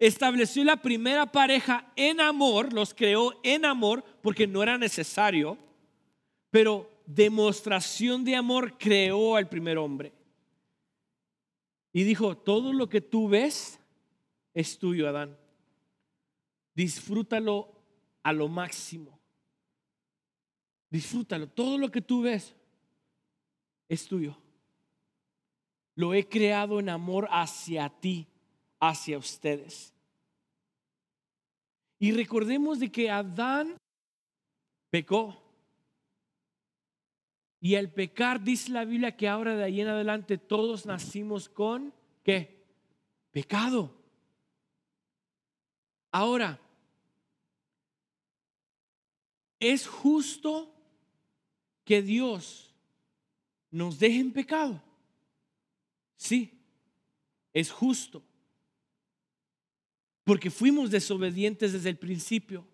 estableció 0.00 0.64
la 0.64 0.82
primera 0.82 1.30
pareja 1.30 1.92
en 1.94 2.20
amor, 2.20 2.72
los 2.72 2.92
creó 2.92 3.38
en 3.44 3.64
amor 3.64 4.02
porque 4.20 4.48
no 4.48 4.64
era 4.64 4.78
necesario, 4.78 5.56
pero 6.56 6.90
demostración 7.04 8.24
de 8.24 8.34
amor 8.34 8.78
creó 8.78 9.36
al 9.36 9.46
primer 9.46 9.76
hombre. 9.76 10.10
Y 11.92 12.02
dijo, 12.02 12.34
todo 12.34 12.72
lo 12.72 12.88
que 12.88 13.02
tú 13.02 13.28
ves 13.28 13.78
es 14.54 14.78
tuyo, 14.78 15.06
Adán. 15.06 15.36
Disfrútalo 16.74 17.70
a 18.22 18.32
lo 18.32 18.48
máximo. 18.48 19.20
Disfrútalo. 20.88 21.46
Todo 21.46 21.76
lo 21.76 21.90
que 21.90 22.00
tú 22.00 22.22
ves 22.22 22.56
es 23.86 24.08
tuyo. 24.08 24.34
Lo 25.94 26.14
he 26.14 26.26
creado 26.26 26.80
en 26.80 26.88
amor 26.88 27.28
hacia 27.32 27.90
ti, 27.90 28.28
hacia 28.80 29.18
ustedes. 29.18 29.92
Y 31.98 32.12
recordemos 32.12 32.80
de 32.80 32.90
que 32.90 33.10
Adán 33.10 33.76
pecó. 34.88 35.45
Y 37.66 37.74
al 37.74 37.90
pecar 37.90 38.44
dice 38.44 38.70
la 38.70 38.84
Biblia 38.84 39.16
que 39.16 39.26
ahora 39.26 39.56
de 39.56 39.64
ahí 39.64 39.80
en 39.80 39.88
adelante 39.88 40.38
todos 40.38 40.86
nacimos 40.86 41.48
con 41.48 41.92
¿qué? 42.22 42.64
Pecado. 43.32 43.92
Ahora, 46.12 46.60
¿es 49.58 49.84
justo 49.84 50.72
que 51.84 52.02
Dios 52.02 52.72
nos 53.72 53.98
deje 53.98 54.20
en 54.20 54.32
pecado? 54.32 54.80
Sí, 56.14 56.56
es 57.52 57.72
justo. 57.72 58.22
Porque 60.22 60.52
fuimos 60.52 60.92
desobedientes 60.92 61.72
desde 61.72 61.90
el 61.90 61.98
principio. 61.98 62.64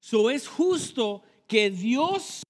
So 0.00 0.30
es 0.30 0.48
justo 0.48 1.22
que 1.46 1.70
Dios 1.70 2.42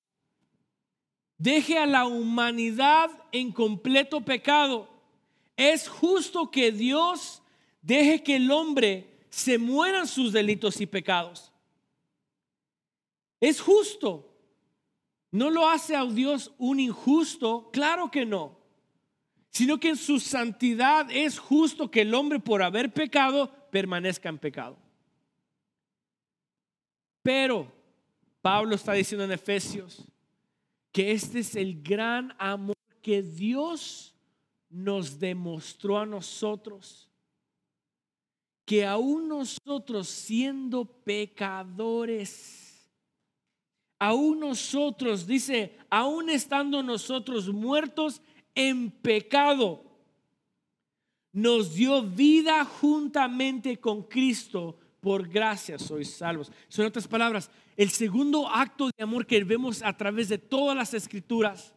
deje 1.42 1.76
a 1.76 1.87
la 1.87 2.07
humanidad 2.07 3.11
en 3.33 3.50
completo 3.50 4.20
pecado. 4.20 4.88
Es 5.57 5.88
justo 5.88 6.52
que 6.52 6.70
Dios 6.70 7.42
deje 7.83 8.22
que 8.22 8.37
el 8.37 8.50
hombre 8.52 9.09
se 9.28 9.59
mueran 9.59 10.07
sus 10.07 10.33
delitos 10.33 10.81
y 10.81 10.87
pecados. 10.87 11.52
Es 13.40 13.61
justo. 13.61 14.28
¿No 15.33 15.50
lo 15.50 15.68
hace 15.68 15.96
a 15.96 16.05
Dios 16.05 16.52
un 16.59 16.78
injusto? 16.78 17.70
Claro 17.72 18.09
que 18.09 18.24
no. 18.24 18.57
Sino 19.50 19.81
que 19.81 19.88
en 19.88 19.96
su 19.96 20.20
santidad 20.20 21.11
es 21.11 21.40
justo 21.40 21.90
que 21.90 22.02
el 22.02 22.14
hombre 22.14 22.38
por 22.38 22.62
haber 22.62 22.92
pecado 22.92 23.50
permanezca 23.72 24.28
en 24.28 24.38
pecado. 24.38 24.76
Pero 27.22 27.66
Pablo 28.40 28.76
está 28.76 28.92
diciendo 28.92 29.24
en 29.24 29.33
Efesios 29.33 30.07
que 30.92 31.12
este 31.12 31.40
es 31.40 31.57
el 31.57 31.83
gran 31.83 32.35
amor 32.38 32.76
que 33.00 33.22
Dios 33.22 34.14
nos 34.68 35.18
demostró 35.18 35.98
a 35.98 36.07
nosotros. 36.07 37.09
Que 38.64 38.87
aún 38.87 39.28
nosotros 39.28 40.09
siendo 40.09 40.85
pecadores, 40.85 42.88
aún 43.98 44.40
nosotros, 44.40 45.26
dice, 45.26 45.78
aún 45.90 46.31
estando 46.31 46.83
nosotros 46.83 47.48
muertos 47.48 48.22
en 48.55 48.90
pecado, 48.90 49.83
nos 51.33 51.74
dio 51.74 52.02
vida 52.02 52.64
juntamente 52.64 53.81
con 53.81 54.02
Cristo. 54.02 54.78
Por 55.02 55.28
gracia 55.28 55.80
sois 55.80 56.14
salvos. 56.14 56.52
Son 56.68 56.86
otras 56.86 57.08
palabras, 57.08 57.50
el 57.76 57.90
segundo 57.90 58.46
acto 58.46 58.88
de 58.96 59.02
amor 59.02 59.26
que 59.26 59.42
vemos 59.42 59.82
a 59.82 59.96
través 59.96 60.28
de 60.28 60.38
todas 60.38 60.76
las 60.76 60.94
escrituras, 60.94 61.74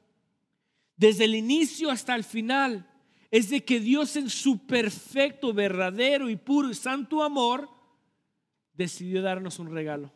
desde 0.96 1.26
el 1.26 1.34
inicio 1.34 1.90
hasta 1.90 2.14
el 2.14 2.24
final, 2.24 2.88
es 3.32 3.50
de 3.50 3.66
que 3.66 3.80
Dios 3.80 4.16
en 4.16 4.30
su 4.30 4.68
perfecto, 4.68 5.54
verdadero 5.54 6.30
y 6.30 6.36
puro 6.36 6.70
y 6.70 6.76
santo 6.76 7.24
amor 7.24 7.68
decidió 8.74 9.24
darnos 9.24 9.58
un 9.58 9.72
regalo. 9.74 10.14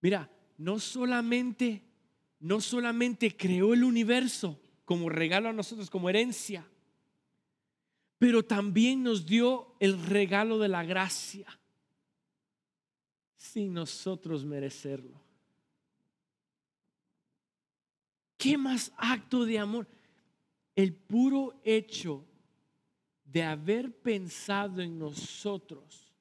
Mira, 0.00 0.30
no 0.56 0.78
solamente, 0.78 1.82
no 2.38 2.60
solamente 2.60 3.36
creó 3.36 3.74
el 3.74 3.82
universo 3.82 4.60
como 4.84 5.08
regalo 5.08 5.48
a 5.48 5.52
nosotros, 5.52 5.90
como 5.90 6.08
herencia, 6.08 6.64
pero 8.20 8.44
también 8.44 9.02
nos 9.02 9.24
dio 9.24 9.74
el 9.80 9.98
regalo 10.04 10.58
de 10.58 10.68
la 10.68 10.84
gracia 10.84 11.46
sin 13.34 13.72
nosotros 13.72 14.44
merecerlo. 14.44 15.18
¿Qué 18.36 18.58
más 18.58 18.92
acto 18.98 19.46
de 19.46 19.58
amor? 19.58 19.88
El 20.76 20.92
puro 20.92 21.58
hecho 21.64 22.26
de 23.24 23.42
haber 23.42 23.90
pensado 24.02 24.82
en 24.82 24.98
nosotros 24.98 26.12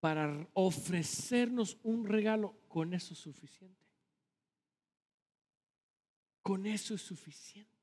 para 0.00 0.48
ofrecernos 0.54 1.76
un 1.82 2.06
regalo, 2.06 2.56
con 2.68 2.94
eso 2.94 3.12
es 3.12 3.20
suficiente. 3.20 3.84
Con 6.40 6.64
eso 6.64 6.94
es 6.94 7.02
suficiente. 7.02 7.75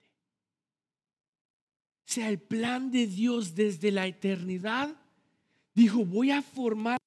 El 2.17 2.39
plan 2.39 2.91
de 2.91 3.07
Dios 3.07 3.55
desde 3.55 3.91
la 3.91 4.07
eternidad 4.07 4.95
dijo, 5.73 6.05
voy 6.05 6.31
a 6.31 6.41
formar 6.41 6.97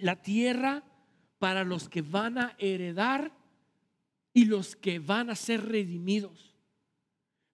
la 0.00 0.16
tierra 0.16 0.82
para 1.38 1.64
los 1.64 1.88
que 1.88 2.02
van 2.02 2.38
a 2.38 2.54
heredar 2.58 3.32
y 4.34 4.44
los 4.44 4.76
que 4.76 4.98
van 4.98 5.30
a 5.30 5.36
ser 5.36 5.66
redimidos. 5.66 6.56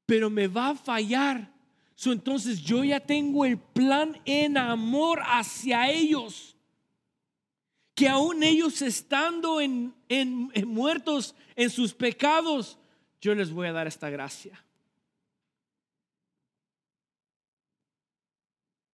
Pero 0.06 0.30
me 0.30 0.48
va 0.48 0.70
a 0.70 0.74
fallar. 0.74 1.52
entonces 2.04 2.60
yo 2.62 2.84
ya 2.84 3.00
tengo 3.00 3.44
el 3.44 3.58
plan 3.58 4.20
en 4.24 4.56
amor 4.56 5.20
hacia 5.24 5.90
ellos 5.90 6.56
que 7.98 8.08
aún 8.08 8.44
ellos 8.44 8.80
estando 8.80 9.60
en, 9.60 9.92
muertos 10.66 11.34
en 11.56 11.68
sus 11.68 11.92
pecados, 11.92 12.78
yo 13.20 13.34
les 13.34 13.50
voy 13.50 13.66
a 13.66 13.72
dar 13.72 13.88
esta 13.88 14.08
gracia. 14.08 14.64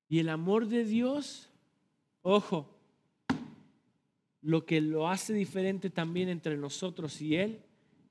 Y 0.08 0.18
el 0.18 0.28
amor 0.28 0.66
de 0.66 0.84
Dios, 0.84 1.50
ojo, 2.22 2.68
lo 4.42 4.66
que 4.66 4.80
lo 4.80 5.08
hace 5.08 5.32
diferente 5.32 5.88
también 5.88 6.28
entre 6.28 6.56
nosotros 6.56 7.20
y 7.22 7.36
Él 7.36 7.62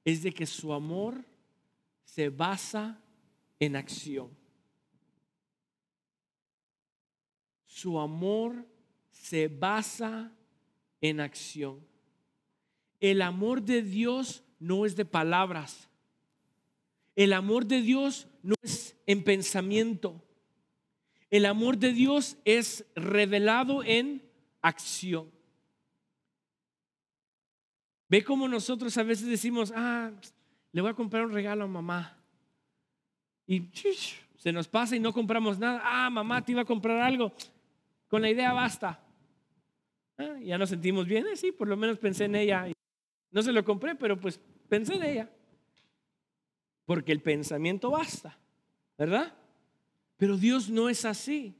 es 0.03 0.23
de 0.23 0.31
que 0.31 0.45
su 0.45 0.73
amor 0.73 1.23
se 2.03 2.29
basa 2.29 2.99
en 3.59 3.75
acción. 3.75 4.29
Su 7.65 7.99
amor 7.99 8.65
se 9.11 9.47
basa 9.47 10.31
en 11.01 11.19
acción. 11.19 11.79
el 12.99 13.21
amor 13.21 13.61
de 13.61 13.81
Dios 13.81 14.43
no 14.59 14.85
es 14.85 14.95
de 14.95 15.03
palabras. 15.03 15.89
El 17.15 17.33
amor 17.33 17.65
de 17.65 17.81
Dios 17.81 18.27
no 18.41 18.55
es 18.61 18.95
en 19.05 19.23
pensamiento. 19.23 20.23
El 21.33 21.47
amor 21.47 21.79
de 21.79 21.93
Dios 21.93 22.37
es 22.45 22.85
revelado 22.93 23.83
en 23.83 24.21
acción. 24.61 25.31
Ve 28.07 28.23
como 28.23 28.47
nosotros 28.47 28.95
a 28.99 29.01
veces 29.01 29.25
decimos, 29.25 29.73
ah, 29.75 30.11
le 30.71 30.81
voy 30.81 30.91
a 30.91 30.93
comprar 30.93 31.25
un 31.25 31.31
regalo 31.31 31.63
a 31.63 31.67
mamá. 31.67 32.15
Y 33.47 33.67
se 34.37 34.51
nos 34.51 34.67
pasa 34.67 34.95
y 34.95 34.99
no 34.99 35.11
compramos 35.11 35.57
nada. 35.57 35.81
Ah, 35.83 36.07
mamá, 36.11 36.45
te 36.45 36.51
iba 36.51 36.61
a 36.61 36.65
comprar 36.65 36.99
algo. 36.99 37.33
Con 38.07 38.21
la 38.21 38.29
idea 38.29 38.53
basta. 38.53 39.03
Ah, 40.19 40.37
ya 40.39 40.59
nos 40.59 40.69
sentimos 40.69 41.07
bien. 41.07 41.25
Eh, 41.25 41.35
sí, 41.35 41.51
por 41.51 41.67
lo 41.67 41.75
menos 41.75 41.97
pensé 41.97 42.25
en 42.25 42.35
ella. 42.35 42.67
No 43.31 43.41
se 43.41 43.51
lo 43.51 43.65
compré, 43.65 43.95
pero 43.95 44.19
pues 44.19 44.39
pensé 44.69 44.93
en 44.93 45.03
ella. 45.03 45.31
Porque 46.85 47.11
el 47.11 47.23
pensamiento 47.23 47.89
basta, 47.89 48.37
¿verdad? 48.99 49.33
Pero 50.23 50.37
Dios 50.37 50.69
no 50.69 50.87
es 50.87 51.03
así. 51.03 51.53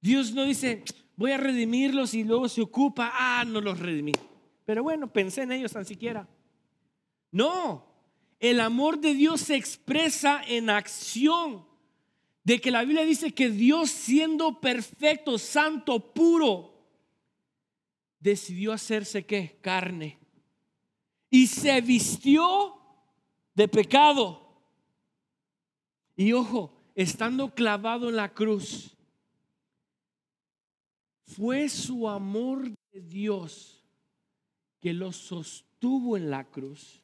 Dios 0.00 0.32
no 0.32 0.44
dice, 0.44 0.82
voy 1.14 1.32
a 1.32 1.36
redimirlos 1.36 2.14
y 2.14 2.24
luego 2.24 2.48
se 2.48 2.62
ocupa, 2.62 3.12
ah, 3.12 3.44
no 3.46 3.60
los 3.60 3.78
redimí. 3.78 4.12
Pero 4.64 4.82
bueno, 4.82 5.12
pensé 5.12 5.42
en 5.42 5.52
ellos 5.52 5.70
tan 5.70 5.84
siquiera. 5.84 6.26
No, 7.30 7.84
el 8.38 8.60
amor 8.60 8.98
de 8.98 9.12
Dios 9.12 9.42
se 9.42 9.56
expresa 9.56 10.42
en 10.48 10.70
acción. 10.70 11.66
De 12.44 12.62
que 12.62 12.70
la 12.70 12.82
Biblia 12.82 13.04
dice 13.04 13.34
que 13.34 13.50
Dios 13.50 13.90
siendo 13.90 14.58
perfecto, 14.58 15.36
santo, 15.36 16.14
puro, 16.14 16.82
decidió 18.20 18.72
hacerse 18.72 19.26
qué? 19.26 19.58
Carne. 19.60 20.18
Y 21.28 21.46
se 21.46 21.78
vistió 21.82 22.78
de 23.54 23.68
pecado. 23.68 24.48
Y 26.16 26.32
ojo, 26.32 26.79
estando 27.02 27.54
clavado 27.54 28.10
en 28.10 28.16
la 28.16 28.34
cruz, 28.34 28.94
fue 31.24 31.66
su 31.70 32.06
amor 32.06 32.70
de 32.92 33.00
Dios 33.00 33.82
que 34.80 34.92
lo 34.92 35.10
sostuvo 35.10 36.18
en 36.18 36.30
la 36.30 36.50
cruz. 36.50 37.02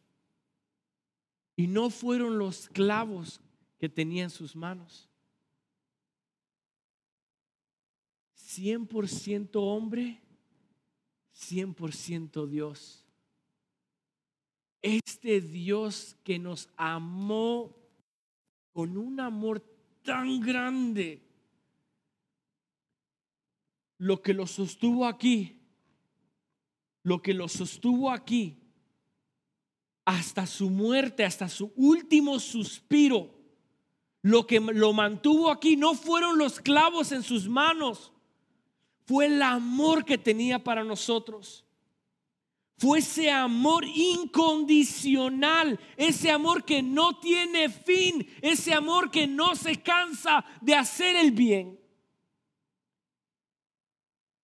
Y 1.57 1.66
no 1.66 1.88
fueron 1.88 2.36
los 2.36 2.68
clavos 2.68 3.40
que 3.78 3.88
tenía 3.88 4.24
en 4.24 4.30
sus 4.30 4.55
manos. 4.55 5.09
100% 8.36 9.51
hombre, 9.55 10.20
100% 11.34 12.47
Dios. 12.47 13.03
Este 14.82 15.40
Dios 15.40 16.16
que 16.22 16.38
nos 16.38 16.68
amó 16.76 17.74
con 18.72 18.99
un 18.99 19.20
amor 19.20 19.75
tan 20.07 20.40
grande, 20.40 21.22
lo 23.98 24.22
que 24.22 24.32
lo 24.32 24.46
sostuvo 24.46 25.04
aquí, 25.04 25.61
lo 27.02 27.20
que 27.20 27.34
lo 27.34 27.48
sostuvo 27.48 28.11
aquí, 28.11 28.57
hasta 30.07 30.46
su 30.46 30.70
muerte, 30.70 31.24
hasta 31.24 31.48
su 31.48 31.72
último 31.76 32.38
suspiro, 32.38 33.34
lo 34.22 34.46
que 34.46 34.61
lo 34.61 34.92
mantuvo 34.92 35.50
aquí 35.50 35.76
no 35.76 35.94
fueron 35.94 36.38
los 36.38 36.61
clavos 36.61 37.12
en 37.12 37.22
sus 37.22 37.48
manos, 37.48 38.12
fue 39.04 39.26
el 39.26 39.42
amor 39.42 40.04
que 40.04 40.16
tenía 40.16 40.62
para 40.62 40.82
nosotros. 40.82 41.65
Fue 42.78 42.98
ese 42.98 43.30
amor 43.30 43.86
incondicional, 43.86 45.80
ese 45.96 46.30
amor 46.30 46.62
que 46.64 46.82
no 46.82 47.18
tiene 47.18 47.70
fin, 47.70 48.28
ese 48.42 48.74
amor 48.74 49.10
que 49.10 49.26
no 49.26 49.56
se 49.56 49.80
cansa 49.82 50.44
de 50.60 50.74
hacer 50.74 51.16
el 51.16 51.30
bien. 51.30 51.80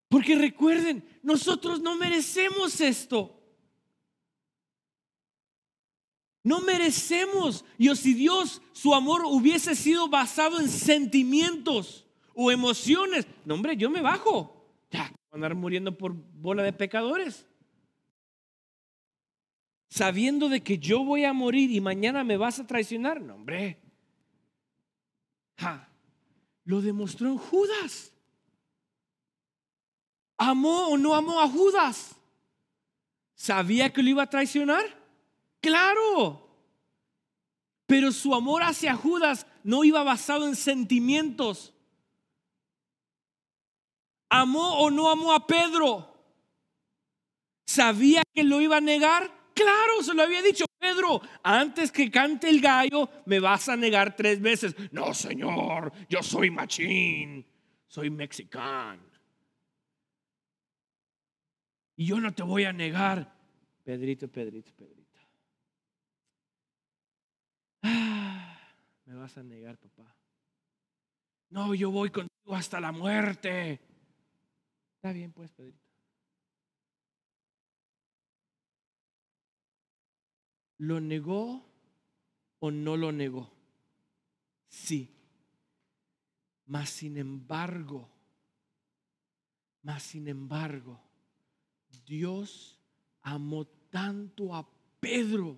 Porque 0.09 0.35
recuerden, 0.35 1.07
nosotros 1.23 1.81
no 1.81 1.95
merecemos 1.97 2.81
esto. 2.81 3.39
No 6.43 6.61
merecemos. 6.61 7.67
Y 7.77 7.95
si 7.95 8.15
Dios, 8.15 8.63
su 8.73 8.95
amor 8.95 9.25
hubiese 9.27 9.75
sido 9.75 10.09
basado 10.09 10.59
en 10.59 10.71
sentimientos 10.71 12.07
o 12.35 12.51
emociones, 12.51 13.27
no 13.45 13.55
hombre, 13.55 13.77
yo 13.77 13.91
me 13.91 14.01
bajo. 14.01 14.71
Ya, 14.91 15.13
andar 15.31 15.55
muriendo 15.55 15.97
por 15.97 16.15
bola 16.15 16.63
de 16.63 16.73
pecadores 16.73 17.47
sabiendo 19.93 20.49
de 20.49 20.63
que 20.63 20.79
yo 20.79 21.05
voy 21.05 21.27
a 21.27 21.35
morir 21.35 21.71
y 21.71 21.79
mañana 21.79 22.25
me 22.25 22.39
vas 22.39 22.59
a 22.59 22.67
traicionar. 22.67 23.21
No, 23.21 23.35
hombre. 23.35 23.79
Lo 26.65 26.81
demostró 26.81 27.29
en 27.29 27.37
Judas. 27.37 28.11
¿Amó 30.39 30.89
o 30.89 30.97
no 30.97 31.15
amó 31.15 31.43
a 31.43 31.47
Judas? 31.47 32.17
¿Sabía 33.35 33.93
que 33.93 34.03
lo 34.03 34.09
iba 34.09 34.23
a 34.23 34.31
traicionar? 34.31 34.83
Claro. 35.61 36.49
Pero 37.85 38.13
su 38.13 38.35
amor 38.35 38.63
hacia 38.63 38.97
Judas 38.97 39.47
no 39.63 39.85
iba 39.85 40.03
basado 40.03 40.49
en 40.49 40.57
sentimientos. 40.57 41.75
¿Amó 44.31 44.79
o 44.79 44.91
no 44.91 45.11
amó 45.11 45.35
a 45.35 45.47
Pedro? 45.47 46.17
¿Sabía 47.67 48.23
que 48.33 48.43
lo 48.43 48.63
iba 48.63 48.79
a 48.79 48.81
negar? 48.81 49.42
Claro, 49.55 50.03
se 50.03 50.15
lo 50.15 50.23
había 50.23 50.43
dicho 50.43 50.65
Pedro, 50.79 51.21
antes 51.43 51.93
que 51.93 52.11
cante 52.11 52.49
el 52.49 52.61
gallo, 52.61 53.09
me 53.27 53.39
vas 53.39 53.69
a 53.69 53.77
negar 53.77 54.17
tres 54.17 54.41
veces. 54.41 54.75
No, 54.91 55.15
Señor, 55.15 55.93
yo 56.09 56.23
soy 56.23 56.51
machín, 56.51 57.47
soy 57.87 58.11
mexicano. 58.11 59.03
Y 61.97 62.07
yo 62.07 62.19
no 62.19 62.33
te 62.33 62.43
voy 62.43 62.65
a 62.65 62.73
negar. 62.73 63.33
Pedrito, 63.85 64.29
Pedrito, 64.29 64.73
Pedrito. 64.75 65.21
Ah, 67.83 68.59
me 69.05 69.15
vas 69.15 69.37
a 69.37 69.43
negar, 69.43 69.77
papá. 69.79 70.17
No, 71.51 71.75
yo 71.75 71.91
voy 71.91 72.11
contigo 72.11 72.55
hasta 72.55 72.81
la 72.81 72.93
muerte. 72.93 73.81
Está 74.97 75.13
bien, 75.13 75.33
pues, 75.33 75.53
Pedrito. 75.53 75.82
¿Lo 80.83 80.99
negó 80.99 81.65
o 82.59 82.73
no 82.73 82.97
lo 82.97 83.13
negó? 83.13 83.53
Sí. 84.67 85.15
Mas 86.67 86.91
sin 86.91 87.19
embargo, 87.19 88.11
mas 89.81 90.03
sin 90.03 90.27
embargo, 90.27 91.01
Dios 92.05 92.81
amó 93.23 93.65
tanto 93.91 94.57
a 94.57 94.69
Pedro 94.99 95.57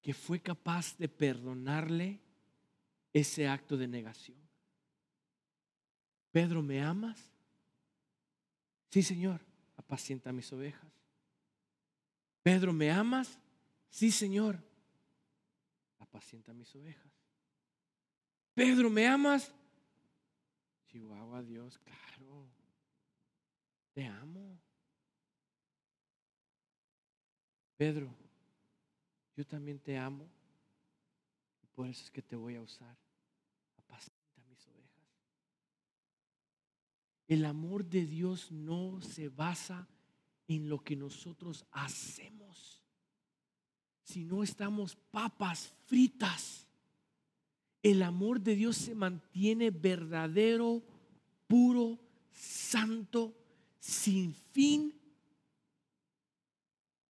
que 0.00 0.14
fue 0.14 0.40
capaz 0.40 0.96
de 0.96 1.10
perdonarle 1.10 2.22
ese 3.12 3.46
acto 3.46 3.76
de 3.76 3.86
negación. 3.86 4.38
Pedro, 6.32 6.62
¿me 6.62 6.82
amas? 6.82 7.20
Sí, 8.88 9.02
Señor, 9.02 9.42
apacienta 9.76 10.32
mis 10.32 10.50
ovejas. 10.54 10.95
Pedro, 12.46 12.72
¿me 12.72 12.92
amas? 12.92 13.40
Sí, 13.90 14.12
Señor. 14.12 14.56
Apacienta 15.98 16.52
mis 16.52 16.72
ovejas. 16.76 17.12
Pedro, 18.54 18.88
¿me 18.88 19.04
amas? 19.04 19.52
Chihuahua, 20.86 21.42
Dios, 21.42 21.76
claro. 21.78 22.48
Te 23.94 24.06
amo. 24.06 24.60
Pedro, 27.76 28.14
yo 29.36 29.44
también 29.44 29.80
te 29.80 29.98
amo. 29.98 30.30
Y 31.64 31.66
por 31.74 31.88
eso 31.88 32.04
es 32.04 32.12
que 32.12 32.22
te 32.22 32.36
voy 32.36 32.54
a 32.54 32.62
usar. 32.62 32.96
Apacienta 33.76 34.40
mis 34.48 34.64
ovejas. 34.68 35.02
El 37.26 37.44
amor 37.44 37.84
de 37.84 38.06
Dios 38.06 38.52
no 38.52 39.02
se 39.02 39.30
basa 39.30 39.88
en 40.48 40.68
lo 40.68 40.82
que 40.82 40.96
nosotros 40.96 41.64
hacemos. 41.72 42.82
Si 44.02 44.24
no 44.24 44.42
estamos 44.42 44.96
papas 45.10 45.72
fritas, 45.86 46.66
el 47.82 48.02
amor 48.02 48.40
de 48.40 48.56
Dios 48.56 48.76
se 48.76 48.94
mantiene 48.94 49.70
verdadero, 49.70 50.82
puro, 51.46 51.98
santo, 52.32 53.34
sin 53.78 54.34
fin, 54.34 54.94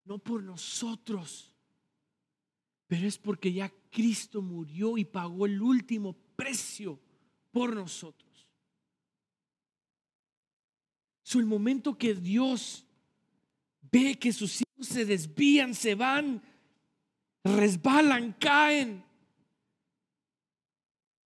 no 0.05 0.19
por 0.19 0.43
nosotros, 0.43 1.53
pero 2.87 3.07
es 3.07 3.19
porque 3.19 3.53
ya 3.53 3.73
Cristo 3.91 4.41
murió 4.41 4.97
y 4.97 5.05
pagó 5.05 5.47
el 5.47 5.61
último 5.61 6.15
precio 6.37 7.01
por 7.51 7.75
nosotros. 7.75 8.47
So, 11.23 11.41
el 11.41 11.47
momento 11.47 11.99
que 11.99 12.15
Dios 12.15 12.86
ve 13.97 14.19
que 14.19 14.33
sus 14.33 14.61
hijos 14.61 14.87
se 14.89 15.05
desvían, 15.05 15.75
se 15.75 15.95
van, 15.95 16.43
resbalan, 17.45 18.33
caen. 18.39 19.05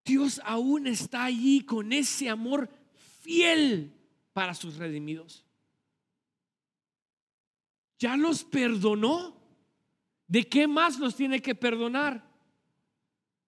Dios 0.05 0.41
aún 0.45 0.87
está 0.87 1.25
allí 1.25 1.63
con 1.63 1.93
ese 1.93 2.29
amor 2.29 2.71
fiel 3.21 3.93
para 4.33 4.55
sus 4.55 4.77
redimidos. 4.77 5.45
Ya 7.99 8.17
los 8.17 8.45
perdonó. 8.45 9.39
¿De 10.27 10.49
qué 10.49 10.69
más 10.69 11.01
los 11.01 11.17
tiene 11.17 11.43
que 11.43 11.57
perdonar? 11.57 12.25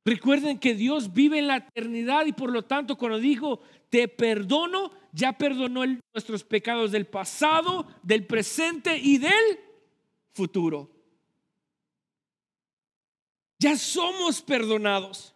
Recuerden 0.04 0.58
que 0.58 0.74
Dios 0.74 1.12
vive 1.12 1.38
en 1.38 1.46
la 1.46 1.58
eternidad 1.58 2.26
y 2.26 2.32
por 2.32 2.50
lo 2.50 2.64
tanto 2.64 2.98
cuando 2.98 3.20
dijo, 3.20 3.60
te 3.88 4.08
perdono, 4.08 4.90
ya 5.12 5.36
perdonó 5.36 5.84
nuestros 6.14 6.42
pecados 6.42 6.90
del 6.90 7.06
pasado, 7.06 7.86
del 8.02 8.26
presente 8.26 8.96
y 8.96 9.18
del 9.18 9.60
futuro. 10.32 10.90
Ya 13.58 13.76
somos 13.76 14.40
perdonados. 14.40 15.34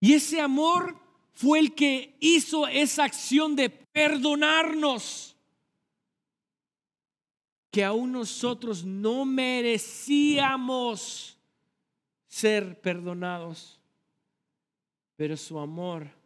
Y 0.00 0.14
ese 0.14 0.40
amor 0.40 0.98
fue 1.32 1.60
el 1.60 1.74
que 1.74 2.16
hizo 2.20 2.66
esa 2.66 3.04
acción 3.04 3.54
de 3.56 3.70
perdonarnos 3.70 5.36
que 7.70 7.84
aún 7.84 8.10
nosotros 8.12 8.84
no 8.84 9.24
merecíamos 9.24 10.48
ser 12.26 12.80
perdonados, 12.80 13.80
pero 15.16 15.36
su 15.36 15.58
amor 15.58 16.17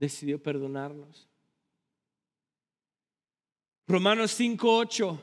decidió 0.00 0.42
perdonarnos. 0.42 1.28
Romanos 3.86 4.32
5:8 4.32 5.20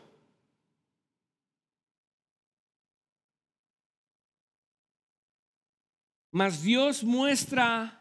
Mas 6.32 6.61
Dios 6.61 7.03
muestra 7.03 7.99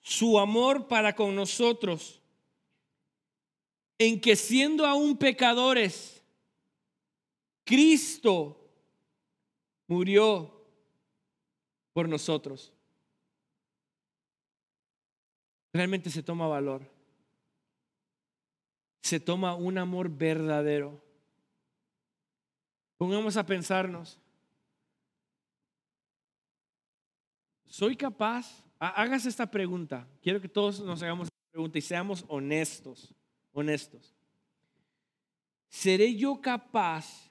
su 0.00 0.38
amor 0.38 0.88
para 0.88 1.14
con 1.14 1.34
nosotros 1.34 2.22
en 3.98 4.20
que 4.20 4.36
siendo 4.36 4.86
aún 4.86 5.18
pecadores, 5.18 6.24
Cristo 7.64 8.58
murió 9.86 10.64
por 11.92 12.08
nosotros. 12.08 12.72
Realmente 15.72 16.10
se 16.10 16.22
toma 16.22 16.46
valor. 16.46 16.82
Se 19.00 19.18
toma 19.18 19.54
un 19.54 19.78
amor 19.78 20.08
verdadero. 20.08 21.00
Pongamos 22.96 23.36
a 23.36 23.44
pensarnos. 23.44 24.18
¿Soy 27.66 27.96
capaz? 27.96 28.64
Hagas 28.78 29.26
esta 29.26 29.50
pregunta. 29.50 30.06
Quiero 30.20 30.40
que 30.40 30.48
todos 30.48 30.80
nos 30.80 31.02
hagamos 31.02 31.28
esta 31.28 31.50
pregunta 31.50 31.78
y 31.78 31.82
seamos 31.82 32.24
honestos 32.28 33.14
honestos. 33.52 34.14
¿Seré 35.68 36.14
yo 36.16 36.40
capaz 36.40 37.30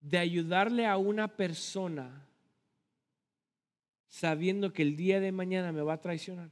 de 0.00 0.18
ayudarle 0.18 0.86
a 0.86 0.96
una 0.96 1.28
persona 1.28 2.28
sabiendo 4.14 4.72
que 4.72 4.82
el 4.82 4.94
día 4.94 5.18
de 5.18 5.32
mañana 5.32 5.72
me 5.72 5.82
va 5.82 5.94
a 5.94 6.00
traicionar? 6.00 6.48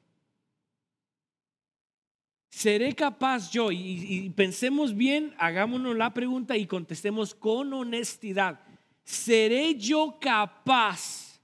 ¿Seré 2.48 2.92
capaz 2.92 3.52
yo? 3.52 3.70
Y, 3.70 4.28
pensemos 4.30 4.96
bien, 4.96 5.32
hagámonos 5.38 5.96
la 5.96 6.12
pregunta 6.12 6.56
y 6.56 6.66
contestemos 6.66 7.36
con 7.36 7.72
honestidad. 7.72 8.60
¿Seré 9.04 9.76
yo 9.76 10.18
capaz 10.20 11.40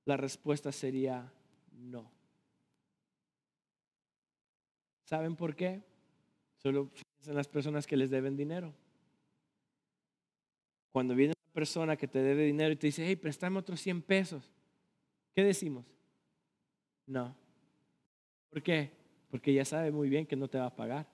la 0.05 0.18
respuesta 0.18 0.70
sería 0.70 1.32
no. 1.72 2.12
¿Saben 5.05 5.36
por 5.36 5.57
qué? 5.57 5.82
Solo 6.59 6.90
en 7.24 7.34
las 7.34 7.49
personas 7.49 7.86
que 7.86 7.97
les 7.97 8.11
deben 8.11 8.36
dinero. 8.36 8.74
Cuando 10.92 11.14
viene 11.14 11.32
una 11.47 11.53
persona 11.55 11.97
que 11.97 12.09
te 12.09 12.18
debe 12.18 12.45
dinero 12.45 12.74
y 12.74 12.76
te 12.76 12.88
dice, 12.88 13.07
hey, 13.07 13.16
préstame 13.16 13.59
otros 13.59 13.80
100 13.80 14.03
pesos, 14.03 14.53
¿qué 15.34 15.42
decimos? 15.42 15.86
No. 17.07 17.34
¿Por 18.51 18.62
qué? 18.62 18.90
Porque 19.30 19.55
ya 19.55 19.64
sabe 19.64 19.90
muy 19.90 20.11
bien 20.11 20.26
que 20.26 20.36
no 20.36 20.47
te 20.47 20.59
va 20.59 20.66
a 20.66 20.76
pagar. 20.76 21.14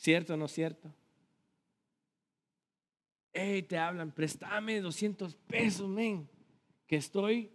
¿Cierto 0.00 0.32
o 0.32 0.36
no 0.38 0.48
cierto? 0.48 0.90
Hey, 3.34 3.62
te 3.62 3.76
hablan, 3.76 4.10
préstame 4.10 4.80
200 4.80 5.34
pesos, 5.34 5.86
men, 5.86 6.26
que 6.86 6.96
estoy 6.96 7.50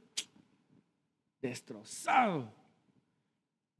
destrozado. 1.41 2.53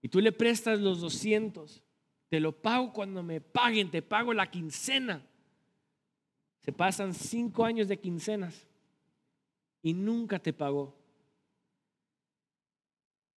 Y 0.01 0.09
tú 0.09 0.19
le 0.19 0.31
prestas 0.31 0.79
los 0.79 0.99
200, 0.99 1.83
te 2.27 2.39
lo 2.39 2.59
pago 2.59 2.91
cuando 2.91 3.21
me 3.21 3.39
paguen, 3.39 3.91
te 3.91 4.01
pago 4.01 4.33
la 4.33 4.49
quincena. 4.49 5.23
Se 6.61 6.71
pasan 6.71 7.13
cinco 7.13 7.65
años 7.65 7.87
de 7.87 7.99
quincenas 7.99 8.65
y 9.83 9.93
nunca 9.93 10.39
te 10.39 10.53
pagó. 10.53 10.97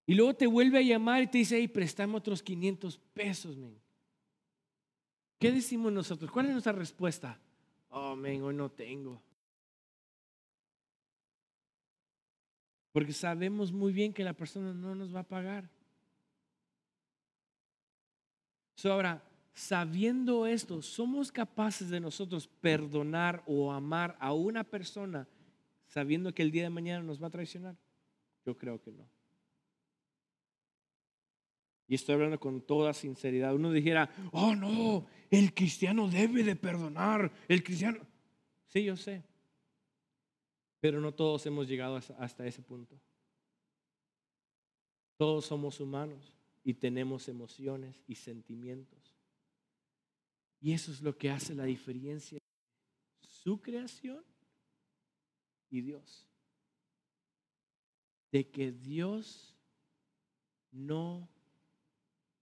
Y 0.07 0.15
luego 0.15 0.33
te 0.33 0.47
vuelve 0.47 0.79
a 0.79 0.83
llamar 0.83 1.23
y 1.23 1.27
te 1.27 1.37
dice, 1.37 1.59
hey, 1.59 1.69
préstame 1.69 2.17
otros 2.17 2.43
500 2.43 2.97
pesos, 3.13 3.59
men. 3.59 3.88
¿Qué 5.39 5.53
decimos 5.53 5.93
nosotros? 5.93 6.31
¿Cuál 6.31 6.47
es 6.47 6.53
nuestra 6.53 6.73
respuesta? 6.73 7.39
Oh, 7.91 8.17
men, 8.17 8.43
hoy 8.43 8.55
no 8.55 8.71
tengo. 8.71 9.23
Porque 12.93 13.13
sabemos 13.13 13.73
muy 13.73 13.93
bien 13.93 14.13
que 14.13 14.25
la 14.25 14.33
persona 14.33 14.73
no 14.73 14.95
nos 14.95 15.15
va 15.15 15.21
a 15.21 15.29
pagar 15.29 15.71
ahora, 18.87 19.23
sabiendo 19.55 20.47
esto, 20.47 20.83
¿somos 20.83 21.33
capaces 21.33 21.89
de 21.89 21.99
nosotros 21.99 22.47
perdonar 22.47 23.43
o 23.47 23.73
amar 23.73 24.17
a 24.21 24.33
una 24.33 24.63
persona 24.63 25.27
sabiendo 25.87 26.33
que 26.33 26.43
el 26.43 26.53
día 26.53 26.65
de 26.65 26.71
mañana 26.71 27.03
nos 27.03 27.21
va 27.21 27.27
a 27.27 27.31
traicionar? 27.31 27.77
Yo 28.45 28.57
creo 28.57 28.81
que 28.81 28.93
no. 28.93 29.09
Y 31.89 31.95
estoy 31.95 32.15
hablando 32.15 32.39
con 32.39 32.61
toda 32.61 32.93
sinceridad. 32.93 33.55
Uno 33.55 33.73
dijera, 33.73 34.11
oh 34.31 34.55
no, 34.55 35.07
el 35.31 35.55
cristiano 35.55 36.09
debe 36.09 36.43
de 36.43 36.57
perdonar. 36.57 37.31
El 37.49 37.63
cristiano. 37.63 38.01
Sí, 38.67 38.85
yo 38.85 38.97
sé. 38.97 39.23
Pero 40.81 41.01
no 41.01 41.13
todos 41.13 41.45
hemos 41.47 41.67
llegado 41.67 41.97
hasta 41.97 42.47
ese 42.47 42.63
punto. 42.63 42.99
Todos 45.17 45.47
somos 45.47 45.81
humanos 45.81 46.33
y 46.65 46.75
tenemos 46.75 47.29
emociones 47.29 48.03
y 48.07 48.15
sentimientos. 48.15 48.99
Y 50.61 50.73
eso 50.73 50.93
es 50.93 51.03
lo 51.03 51.17
que 51.17 51.31
hace 51.31 51.55
la 51.55 51.65
diferencia 51.65 52.39
su 53.49 53.61
creación 53.61 54.23
y 55.71 55.81
Dios. 55.81 56.27
De 58.31 58.51
que 58.51 58.73
Dios 58.73 59.57
no 60.71 61.29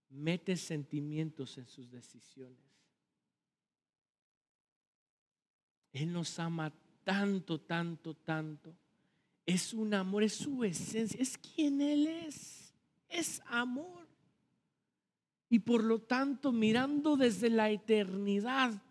mete 0.09 0.57
sentimientos 0.57 1.57
en 1.57 1.67
sus 1.67 1.89
decisiones. 1.89 2.66
Él 5.97 6.13
nos 6.13 6.37
ama 6.39 6.71
tanto, 7.03 7.59
tanto, 7.59 8.13
tanto. 8.13 8.75
Es 9.45 9.73
un 9.73 9.93
amor, 9.93 10.23
es 10.23 10.33
su 10.33 10.63
esencia, 10.63 11.19
es 11.19 11.37
quien 11.37 11.81
Él 11.81 12.07
es. 12.07 12.73
Es 13.09 13.41
amor. 13.47 14.07
Y 15.49 15.59
por 15.59 15.83
lo 15.83 15.99
tanto, 15.99 16.51
mirando 16.51 17.15
desde 17.15 17.49
la 17.49 17.69
eternidad, 17.69 18.81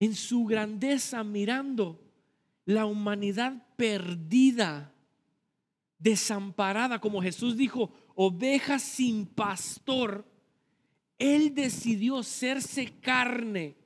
en 0.00 0.14
su 0.14 0.44
grandeza, 0.44 1.22
mirando 1.22 2.00
la 2.64 2.86
humanidad 2.86 3.66
perdida, 3.76 4.92
desamparada, 5.98 7.00
como 7.00 7.22
Jesús 7.22 7.56
dijo, 7.56 7.92
oveja 8.14 8.78
sin 8.78 9.26
pastor, 9.26 10.26
Él 11.18 11.54
decidió 11.54 12.22
serse 12.22 12.98
carne 13.00 13.79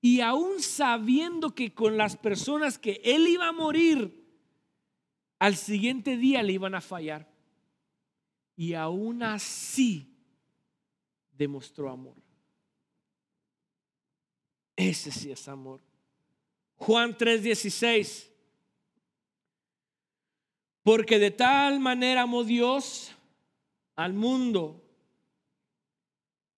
Y 0.00 0.20
aún 0.20 0.60
sabiendo 0.60 1.54
que 1.54 1.74
con 1.74 1.96
las 1.96 2.16
personas 2.16 2.78
que 2.78 3.00
él 3.04 3.26
iba 3.26 3.48
a 3.48 3.52
morir, 3.52 4.24
al 5.38 5.56
siguiente 5.56 6.16
día 6.16 6.42
le 6.42 6.52
iban 6.52 6.74
a 6.74 6.80
fallar. 6.80 7.28
Y 8.56 8.74
aún 8.74 9.22
así 9.22 10.16
demostró 11.32 11.90
amor. 11.90 12.16
Ese 14.76 15.10
sí 15.10 15.30
es 15.30 15.48
amor. 15.48 15.80
Juan 16.76 17.16
3:16. 17.16 18.30
Porque 20.82 21.18
de 21.18 21.30
tal 21.30 21.80
manera 21.80 22.22
amó 22.22 22.44
Dios 22.44 23.12
al 23.94 24.12
mundo. 24.12 24.82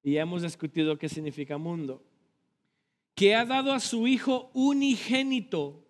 Y 0.02 0.12
ya 0.12 0.22
hemos 0.22 0.42
discutido 0.42 0.98
qué 0.98 1.08
significa 1.08 1.58
mundo. 1.58 2.02
Que 3.20 3.34
ha 3.34 3.44
dado 3.44 3.74
a 3.74 3.80
su 3.80 4.06
Hijo 4.06 4.50
unigénito 4.54 5.86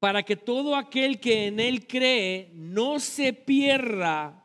para 0.00 0.24
que 0.24 0.34
todo 0.34 0.74
aquel 0.74 1.20
que 1.20 1.46
en 1.46 1.60
Él 1.60 1.86
cree 1.86 2.50
no 2.54 2.98
se 2.98 3.32
pierda, 3.32 4.44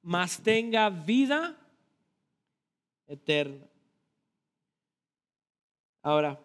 mas 0.00 0.42
tenga 0.42 0.88
vida 0.88 1.54
eterna. 3.06 3.66
Ahora, 6.00 6.40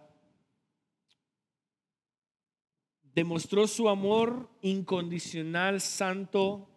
demostró 3.13 3.69
su 3.69 3.87
amor 3.87 4.49
incondicional, 4.61 5.79
santo, 5.79 6.67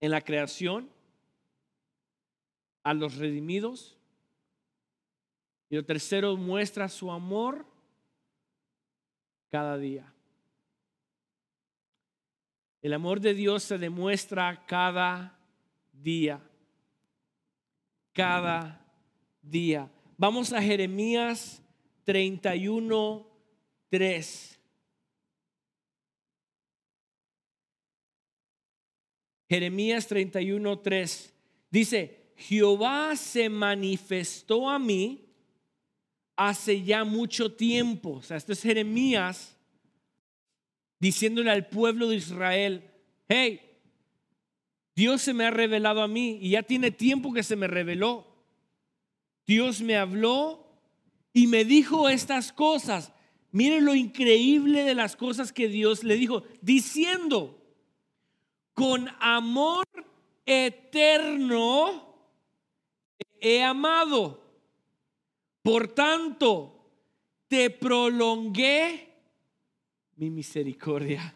en 0.00 0.12
la 0.12 0.22
creación, 0.22 0.88
a 2.82 2.94
los 2.94 3.16
redimidos. 3.16 3.99
Y 5.70 5.76
lo 5.76 5.84
tercero, 5.84 6.36
muestra 6.36 6.88
su 6.88 7.12
amor 7.12 7.64
cada 9.50 9.78
día. 9.78 10.12
El 12.82 12.92
amor 12.92 13.20
de 13.20 13.34
Dios 13.34 13.62
se 13.62 13.78
demuestra 13.78 14.66
cada 14.66 15.38
día. 15.92 16.40
Cada 18.12 18.84
día. 19.40 19.88
Vamos 20.16 20.52
a 20.52 20.60
Jeremías 20.60 21.62
31, 22.04 23.26
3. 23.90 24.60
Jeremías 29.48 30.06
31, 30.08 30.78
3. 30.80 31.34
Dice, 31.70 32.32
Jehová 32.36 33.14
se 33.14 33.48
manifestó 33.48 34.68
a 34.68 34.78
mí 34.80 35.29
hace 36.40 36.82
ya 36.82 37.04
mucho 37.04 37.52
tiempo. 37.52 38.12
O 38.12 38.22
sea, 38.22 38.38
esto 38.38 38.54
es 38.54 38.62
Jeremías 38.62 39.58
diciéndole 40.98 41.50
al 41.50 41.68
pueblo 41.68 42.08
de 42.08 42.16
Israel, 42.16 42.90
hey, 43.28 43.60
Dios 44.96 45.20
se 45.20 45.34
me 45.34 45.44
ha 45.44 45.50
revelado 45.50 46.00
a 46.00 46.08
mí 46.08 46.38
y 46.40 46.50
ya 46.50 46.62
tiene 46.62 46.90
tiempo 46.90 47.34
que 47.34 47.42
se 47.42 47.56
me 47.56 47.66
reveló. 47.66 48.26
Dios 49.46 49.82
me 49.82 49.98
habló 49.98 50.66
y 51.34 51.46
me 51.46 51.66
dijo 51.66 52.08
estas 52.08 52.54
cosas. 52.54 53.12
Miren 53.52 53.84
lo 53.84 53.94
increíble 53.94 54.82
de 54.82 54.94
las 54.94 55.16
cosas 55.16 55.52
que 55.52 55.68
Dios 55.68 56.04
le 56.04 56.14
dijo, 56.14 56.44
diciendo, 56.62 57.62
con 58.72 59.08
amor 59.20 59.84
eterno 60.46 62.14
he 63.40 63.62
amado. 63.62 64.49
Por 65.62 65.88
tanto, 65.88 66.80
te 67.48 67.70
prolongué 67.70 69.08
mi 70.16 70.30
misericordia. 70.30 71.34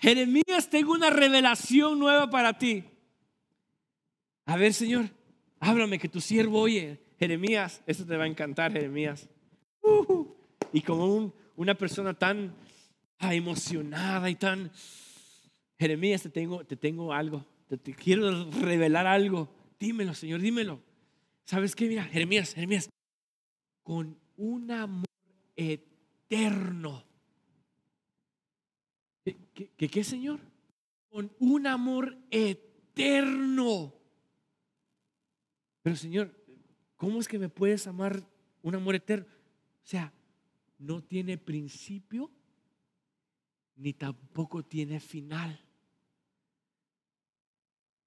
Jeremías, 0.00 0.68
tengo 0.68 0.92
una 0.92 1.08
revelación 1.08 1.98
nueva 1.98 2.28
para 2.28 2.58
ti. 2.58 2.84
A 4.44 4.56
ver, 4.56 4.74
Señor, 4.74 5.06
háblame 5.60 5.98
que 5.98 6.08
tu 6.08 6.20
siervo 6.20 6.60
oye. 6.60 7.00
Jeremías, 7.18 7.82
eso 7.86 8.04
te 8.04 8.16
va 8.16 8.24
a 8.24 8.26
encantar, 8.26 8.72
Jeremías. 8.72 9.28
Uh, 9.80 10.26
y 10.72 10.82
como 10.82 11.32
una 11.56 11.74
persona 11.74 12.12
tan 12.12 12.54
ah, 13.18 13.34
emocionada 13.34 14.28
y 14.28 14.34
tan... 14.34 14.70
Jeremías, 15.78 16.22
te 16.22 16.30
tengo, 16.30 16.64
te 16.64 16.76
tengo 16.76 17.12
algo, 17.12 17.44
te 17.68 17.94
quiero 17.94 18.50
revelar 18.50 19.06
algo. 19.06 19.48
Dímelo, 19.78 20.14
Señor, 20.14 20.40
dímelo. 20.40 20.80
¿Sabes 21.44 21.74
qué? 21.74 21.88
Mira, 21.88 22.04
Jeremías, 22.04 22.54
Jeremías, 22.54 22.88
con 23.82 24.18
un 24.36 24.70
amor 24.70 25.06
eterno 25.56 25.94
eterno. 26.34 27.04
¿Qué, 29.24 29.88
qué, 29.88 30.04
Señor? 30.04 30.40
Con 31.08 31.32
un 31.38 31.66
amor 31.66 32.16
eterno. 32.30 33.94
Pero 35.82 35.96
Señor, 35.96 36.34
¿cómo 36.96 37.20
es 37.20 37.28
que 37.28 37.38
me 37.38 37.48
puedes 37.48 37.86
amar 37.86 38.26
un 38.62 38.74
amor 38.74 38.94
eterno? 38.94 39.26
O 39.26 39.86
sea, 39.86 40.12
no 40.78 41.02
tiene 41.02 41.38
principio 41.38 42.30
ni 43.76 43.92
tampoco 43.92 44.64
tiene 44.64 45.00
final. 45.00 45.60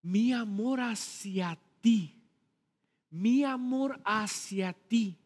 Mi 0.02 0.34
amor 0.34 0.80
hacia 0.82 1.60
ti, 1.82 2.17
mi 3.10 3.44
amor 3.44 4.02
hacia 4.04 4.74
ti 4.74 5.18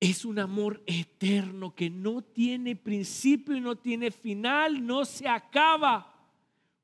es 0.00 0.24
un 0.24 0.38
amor 0.38 0.82
eterno 0.86 1.74
que 1.74 1.90
no 1.90 2.22
tiene 2.22 2.76
principio 2.76 3.56
y 3.56 3.60
no 3.60 3.76
tiene 3.76 4.10
final, 4.10 4.86
no 4.86 5.04
se 5.04 5.28
acaba. 5.28 6.12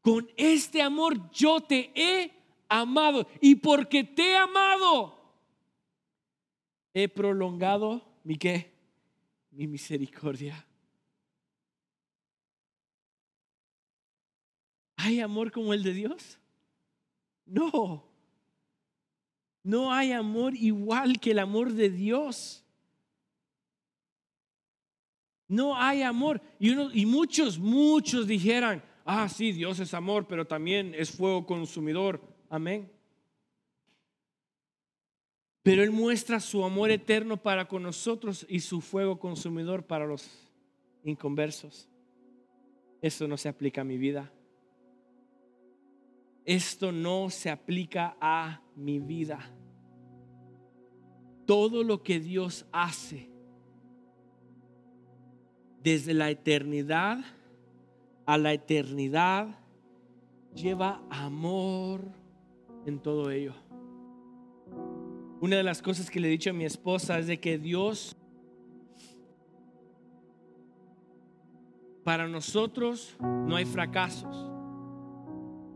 Con 0.00 0.28
este 0.36 0.82
amor 0.82 1.30
yo 1.30 1.60
te 1.60 1.92
he 1.94 2.32
amado 2.68 3.26
y 3.40 3.54
porque 3.56 4.02
te 4.02 4.30
he 4.30 4.36
amado 4.36 5.22
he 6.94 7.08
prolongado 7.08 8.02
mi 8.24 8.36
qué? 8.36 8.72
Mi 9.50 9.66
misericordia. 9.66 10.66
¿Hay 14.96 15.20
amor 15.20 15.50
como 15.50 15.74
el 15.74 15.82
de 15.82 15.92
Dios? 15.92 16.38
No. 17.44 18.11
No 19.62 19.92
hay 19.92 20.12
amor 20.12 20.54
igual 20.56 21.20
que 21.20 21.32
el 21.32 21.38
amor 21.38 21.72
de 21.72 21.90
Dios. 21.90 22.64
No 25.46 25.76
hay 25.76 26.02
amor. 26.02 26.40
Y, 26.58 27.04
muchos, 27.04 27.58
muchos 27.58 28.26
dijeran, 28.26 28.82
ah, 29.04 29.28
sí, 29.28 29.52
Dios 29.52 29.78
es 29.80 29.92
amor, 29.92 30.26
pero 30.26 30.46
también 30.46 30.94
es 30.96 31.10
fuego 31.10 31.44
consumidor. 31.44 32.22
Amén. 32.48 32.90
Pero 35.62 35.82
Él 35.82 35.90
muestra 35.90 36.40
su 36.40 36.64
amor 36.64 36.90
eterno 36.90 37.36
para 37.36 37.68
con 37.68 37.82
nosotros 37.82 38.46
y 38.48 38.60
su 38.60 38.80
fuego 38.80 39.20
consumidor 39.20 39.84
para 39.84 40.06
los 40.06 40.28
inconversos. 41.04 41.86
Eso 43.02 43.28
no 43.28 43.36
se 43.36 43.50
aplica 43.50 43.82
a 43.82 43.84
mi 43.84 43.98
vida. 43.98 44.32
Esto 46.46 46.92
no 46.92 47.28
se 47.28 47.50
aplica 47.50 48.16
a 48.20 48.61
mi 48.76 48.98
vida. 48.98 49.38
Todo 51.46 51.82
lo 51.82 52.02
que 52.02 52.20
Dios 52.20 52.66
hace 52.72 53.30
desde 55.82 56.14
la 56.14 56.30
eternidad 56.30 57.18
a 58.26 58.38
la 58.38 58.52
eternidad, 58.52 59.48
lleva 60.54 61.02
amor 61.10 62.00
en 62.86 62.98
todo 63.00 63.30
ello. 63.30 63.54
Una 65.40 65.56
de 65.56 65.62
las 65.62 65.82
cosas 65.82 66.10
que 66.10 66.20
le 66.20 66.28
he 66.28 66.30
dicho 66.30 66.50
a 66.50 66.52
mi 66.52 66.64
esposa 66.64 67.18
es 67.18 67.26
de 67.26 67.40
que 67.40 67.58
Dios, 67.58 68.16
para 72.04 72.28
nosotros 72.28 73.16
no 73.20 73.56
hay 73.56 73.64
fracasos. 73.64 74.50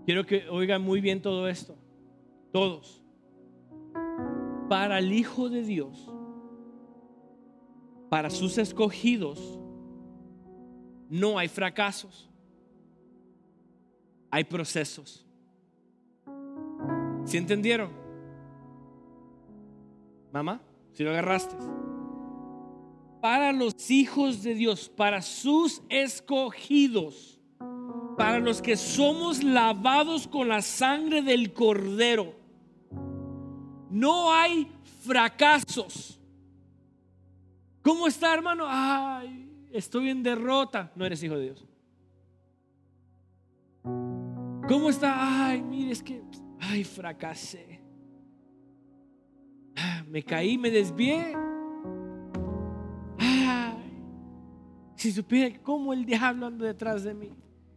Quiero 0.05 0.25
que 0.25 0.49
oigan 0.49 0.83
muy 0.83 1.01
bien 1.01 1.21
todo 1.21 1.49
esto, 1.49 1.77
todos. 2.53 3.03
Para 4.69 4.99
el 4.99 5.13
Hijo 5.13 5.49
de 5.49 5.63
Dios, 5.63 6.13
para 8.09 8.31
sus 8.31 8.59
escogidos, 8.59 9.59
no 11.09 11.39
hay 11.39 11.49
fracasos, 11.49 12.29
hay 14.31 14.45
procesos. 14.45 15.25
¿Sí 17.25 17.37
entendieron? 17.37 17.91
Mamá, 20.33 20.61
si 20.93 21.03
lo 21.03 21.11
agarraste. 21.11 21.57
Para 23.21 23.53
los 23.53 23.91
hijos 23.91 24.43
de 24.43 24.55
Dios, 24.55 24.89
para 24.89 25.23
sus 25.23 25.83
escogidos, 25.89 27.36
para 28.17 28.39
los 28.39 28.63
que 28.63 28.77
somos 28.77 29.43
lavados 29.43 30.27
con 30.27 30.49
la 30.49 30.63
sangre 30.63 31.23
del 31.23 31.53
cordero, 31.53 32.35
no 33.91 34.33
hay 34.33 34.71
fracasos. 35.05 36.19
¿Cómo 37.83 38.07
está, 38.07 38.35
hermano? 38.35 38.65
Ay, 38.67 39.49
estoy 39.71 40.11
en 40.11 40.23
derrota. 40.23 40.91
No 40.97 41.05
eres 41.05 41.23
hijo 41.23 41.37
de 41.37 41.45
Dios. 41.45 41.67
¿Cómo 44.69 44.91
está? 44.91 45.47
Ay, 45.49 45.63
mire, 45.63 45.93
es 45.93 46.03
que, 46.03 46.21
ay, 46.59 46.83
fracasé. 46.83 47.81
Ah, 49.77 50.03
me 50.09 50.25
caí, 50.25 50.59
me 50.59 50.71
desvié. 50.71 51.37
Ay, 53.19 54.03
si 54.97 55.13
supiera 55.13 55.57
cómo 55.63 55.93
el 55.93 56.05
diablo 56.05 56.47
anda 56.47 56.67
detrás 56.67 57.05
de 57.05 57.15
mí. 57.15 57.31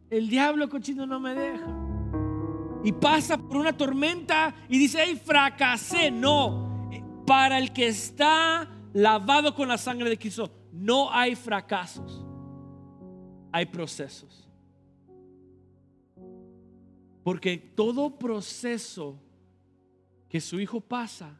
El 0.09 0.29
diablo 0.29 0.69
cochino 0.69 1.05
no 1.05 1.19
me 1.19 1.35
deja. 1.35 1.67
Y 2.83 2.91
pasa 2.93 3.37
por 3.37 3.57
una 3.57 3.75
tormenta 3.75 4.55
y 4.69 4.79
dice, 4.79 5.01
ay, 5.01 5.15
fracasé. 5.15 6.09
No, 6.09 6.89
para 7.25 7.57
el 7.57 7.73
que 7.73 7.87
está 7.87 8.67
lavado 8.93 9.53
con 9.53 9.67
la 9.67 9.77
sangre 9.77 10.09
de 10.09 10.17
Cristo, 10.17 10.49
no 10.71 11.11
hay 11.11 11.35
fracasos. 11.35 12.25
Hay 13.51 13.65
procesos. 13.65 14.47
Porque 17.23 17.57
todo 17.57 18.17
proceso 18.17 19.19
que 20.29 20.39
su 20.39 20.59
hijo 20.59 20.79
pasa 20.79 21.37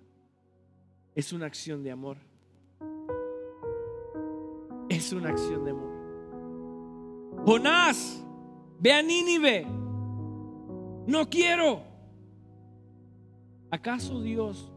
es 1.16 1.32
una 1.34 1.46
acción 1.46 1.84
de 1.84 1.92
amor. 1.92 2.18
Es 4.90 5.14
una 5.14 5.30
acción 5.30 5.64
de 5.64 5.72
amor. 5.72 5.90
Jonás, 7.46 8.24
ve 8.80 8.94
a 8.94 9.02
Nínive. 9.02 9.66
No 11.08 11.30
quiero. 11.30 11.82
¿Acaso 13.72 14.22
Dios, 14.22 14.72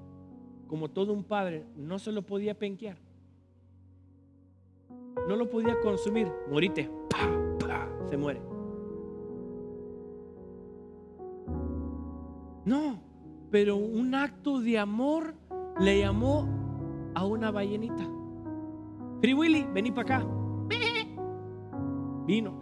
como 0.68 0.88
todo 0.88 1.12
un 1.12 1.24
padre, 1.24 1.64
no 1.76 1.98
se 1.98 2.12
lo 2.12 2.22
podía 2.22 2.59
penquear? 2.59 2.96
No 5.28 5.36
lo 5.36 5.48
podía 5.48 5.80
consumir. 5.80 6.30
Morite. 6.50 6.90
Se 8.09 8.16
muere. 8.16 8.40
No, 12.64 13.00
pero 13.50 13.76
un 13.76 14.14
acto 14.14 14.61
de 14.61 14.78
amor 14.78 15.34
le 15.80 16.00
llamó 16.00 16.48
a 17.14 17.24
una 17.24 17.50
ballenita. 17.50 18.07
Free 19.20 19.34
Willy, 19.34 19.66
vení 19.72 19.90
para 19.90 20.16
acá. 20.16 20.26
Vino, 22.26 22.61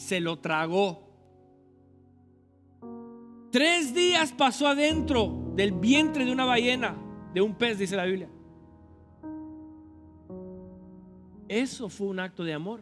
se 0.00 0.18
lo 0.18 0.38
tragó. 0.38 1.02
Tres 3.50 3.94
días 3.94 4.32
pasó 4.32 4.66
adentro 4.66 5.52
del 5.54 5.72
vientre 5.72 6.24
de 6.24 6.32
una 6.32 6.46
ballena, 6.46 6.96
de 7.34 7.42
un 7.42 7.54
pez, 7.54 7.78
dice 7.78 7.96
la 7.96 8.06
Biblia. 8.06 8.30
Eso 11.48 11.90
fue 11.90 12.06
un 12.06 12.18
acto 12.18 12.44
de 12.44 12.54
amor. 12.54 12.80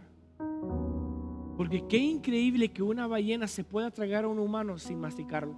Porque 1.57 1.85
qué 1.89 1.99
increíble 1.99 2.69
que 2.69 2.85
una 2.85 3.09
ballena 3.09 3.49
se 3.49 3.64
pueda 3.64 3.91
tragar 3.91 4.25
a 4.25 4.29
un 4.29 4.39
humano 4.39 4.79
sin 4.79 5.01
masticarlo. 5.01 5.57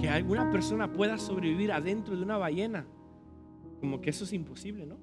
que 0.00 0.10
alguna 0.10 0.50
persona 0.50 0.92
pueda 0.92 1.16
sobrevivir 1.16 1.72
adentro 1.72 2.14
de 2.14 2.22
una 2.22 2.36
ballena. 2.36 2.84
Como 3.80 4.02
que 4.02 4.10
eso 4.10 4.24
es 4.24 4.34
imposible, 4.34 4.84
¿no? 4.84 4.98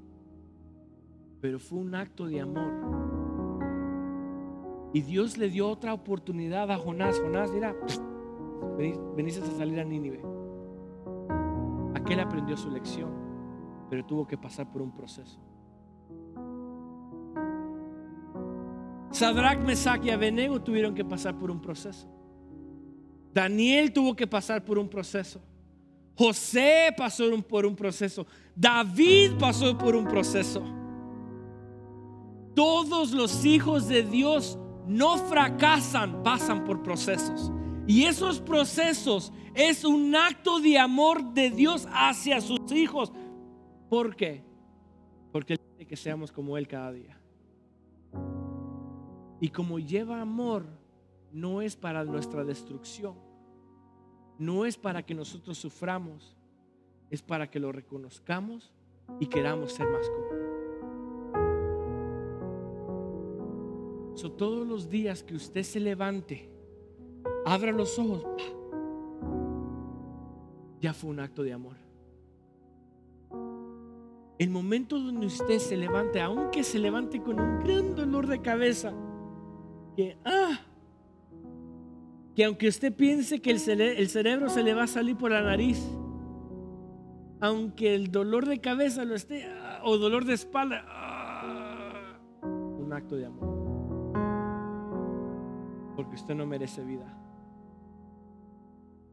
Pero 1.42 1.60
fue 1.60 1.80
un 1.80 1.96
acto 1.96 2.28
de 2.28 2.40
amor. 2.40 2.72
Y 4.94 5.02
Dios 5.02 5.38
le 5.38 5.50
dio 5.50 5.68
otra 5.68 5.94
oportunidad 5.94 6.70
a 6.72 6.78
Jonás. 6.78 7.20
Jonás, 7.20 7.52
mira, 7.52 7.76
veniste 9.16 9.42
a 9.42 9.52
salir 9.58 9.80
a 9.80 9.84
Nínive. 9.84 10.22
Aquel 11.96 12.20
aprendió 12.20 12.56
su 12.56 12.70
lección, 12.70 13.10
pero 13.90 14.06
tuvo 14.06 14.28
que 14.28 14.38
pasar 14.38 14.72
por 14.72 14.82
un 14.82 14.92
proceso. 14.92 15.40
Sadrach, 19.12 19.60
Mesach 19.60 20.04
y 20.06 20.10
Abednego 20.10 20.62
tuvieron 20.62 20.94
que 20.94 21.04
pasar 21.04 21.38
por 21.38 21.52
un 21.52 21.60
proceso. 21.60 22.08
Daniel 23.34 23.92
tuvo 23.92 24.16
que 24.16 24.28
pasar 24.28 24.64
por 24.64 24.78
un 24.78 24.90
proceso. 24.90 25.42
José 26.16 26.94
pasó 26.96 27.26
por 27.48 27.66
un 27.66 27.76
proceso. 27.76 28.28
David 28.56 29.32
pasó 29.40 29.78
por 29.78 29.96
un 29.96 30.06
proceso. 30.06 30.81
Todos 32.56 33.12
los 33.12 33.46
hijos 33.46 33.88
de 33.88 34.04
Dios 34.04 34.58
no 34.88 35.18
fracasan, 35.18 36.24
pasan 36.24 36.66
por 36.66 36.84
procesos. 36.84 37.52
Y 37.88 38.04
esos 38.04 38.40
procesos 38.40 39.32
es 39.54 39.84
un 39.84 40.16
acto 40.16 40.60
de 40.60 40.78
amor 40.78 41.34
de 41.34 41.50
Dios 41.50 41.88
hacia 41.92 42.42
sus 42.42 42.60
hijos. 42.72 43.12
¿Por 43.90 44.16
qué? 44.16 44.44
Porque 45.32 45.54
Él 45.54 45.60
quiere 45.60 45.88
que 45.88 45.96
seamos 45.96 46.32
como 46.32 46.58
Él 46.58 46.68
cada 46.68 46.92
día. 46.92 47.18
Y 49.40 49.50
como 49.50 49.80
lleva 49.80 50.22
amor, 50.22 50.66
no 51.32 51.62
es 51.62 51.76
para 51.76 52.04
nuestra 52.04 52.44
destrucción. 52.44 53.16
No 54.38 54.66
es 54.66 54.78
para 54.78 55.04
que 55.04 55.14
nosotros 55.14 55.58
suframos, 55.58 56.36
es 57.10 57.22
para 57.22 57.50
que 57.50 57.60
lo 57.60 57.72
reconozcamos 57.72 58.74
y 59.20 59.28
queramos 59.28 59.74
ser 59.74 59.88
más 59.88 60.10
como 60.10 60.51
Todos 64.30 64.68
los 64.68 64.90
días 64.90 65.24
que 65.24 65.34
usted 65.34 65.64
se 65.64 65.80
levante, 65.80 66.48
abra 67.46 67.72
los 67.72 67.98
ojos, 67.98 68.24
ya 70.80 70.94
fue 70.94 71.10
un 71.10 71.20
acto 71.20 71.42
de 71.42 71.54
amor. 71.54 71.76
El 74.38 74.50
momento 74.50 75.00
donde 75.00 75.26
usted 75.26 75.58
se 75.58 75.76
levante, 75.78 76.22
aunque 76.22 76.64
se 76.64 76.80
levante 76.80 77.22
con 77.22 77.40
un 77.40 77.60
gran 77.64 77.96
dolor 77.96 78.28
de 78.28 78.42
cabeza, 78.42 78.94
que, 79.96 80.18
ah, 80.24 80.60
que 82.36 82.46
aunque 82.46 82.68
usted 82.68 82.94
piense 82.94 83.42
que 83.42 83.52
el, 83.52 83.60
cerebro 83.60 84.50
se 84.50 84.64
le 84.64 84.74
va 84.74 84.84
a 84.84 84.88
salir 84.88 85.16
por 85.16 85.32
la 85.32 85.42
nariz, 85.42 85.80
aunque 87.40 87.96
el 87.96 88.12
dolor 88.12 88.46
de 88.46 88.60
cabeza 88.62 89.04
lo 89.04 89.16
esté, 89.16 89.46
ah, 89.46 89.82
o 89.84 89.98
dolor 89.98 90.26
de 90.26 90.34
espalda, 90.34 90.86
ah, 90.88 92.20
un 92.44 92.94
acto 92.94 93.16
de 93.16 93.26
amor. 93.26 93.61
Porque 96.02 96.16
usted 96.16 96.34
no 96.34 96.48
merece 96.48 96.84
vida. 96.84 97.06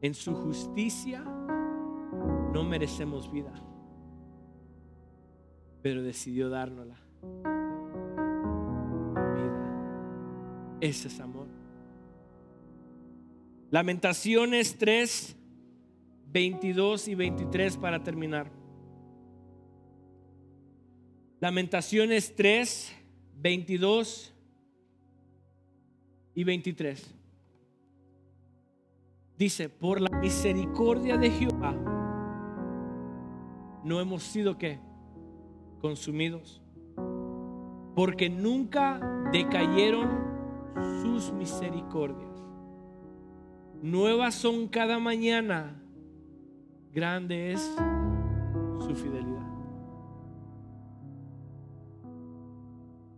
En 0.00 0.14
su 0.14 0.34
justicia 0.34 1.22
no 1.22 2.64
merecemos 2.64 3.30
vida, 3.30 3.52
pero 5.82 6.02
decidió 6.02 6.48
dárnosla. 6.48 6.96
Vida. 9.34 10.78
Ese 10.80 11.08
es 11.08 11.20
amor. 11.20 11.48
Lamentaciones 13.70 14.78
3, 14.78 15.36
22 16.32 17.08
y 17.08 17.14
23 17.16 17.76
para 17.76 18.02
terminar. 18.02 18.50
Lamentaciones 21.38 22.34
3, 22.34 22.96
22 23.34 24.32
y 26.38 26.44
23. 26.44 27.16
Dice, 29.36 29.68
por 29.68 30.00
la 30.00 30.20
misericordia 30.20 31.16
de 31.16 31.30
Jehová 31.32 31.74
no 33.82 34.00
hemos 34.00 34.22
sido 34.22 34.56
que 34.56 34.78
consumidos, 35.80 36.62
porque 37.96 38.30
nunca 38.30 39.00
decayeron 39.32 40.10
sus 41.02 41.32
misericordias. 41.32 42.30
Nuevas 43.82 44.36
son 44.36 44.68
cada 44.68 45.00
mañana. 45.00 45.82
Grande 46.94 47.50
es 47.50 47.60
su 48.78 48.94
fidelidad. 48.94 49.48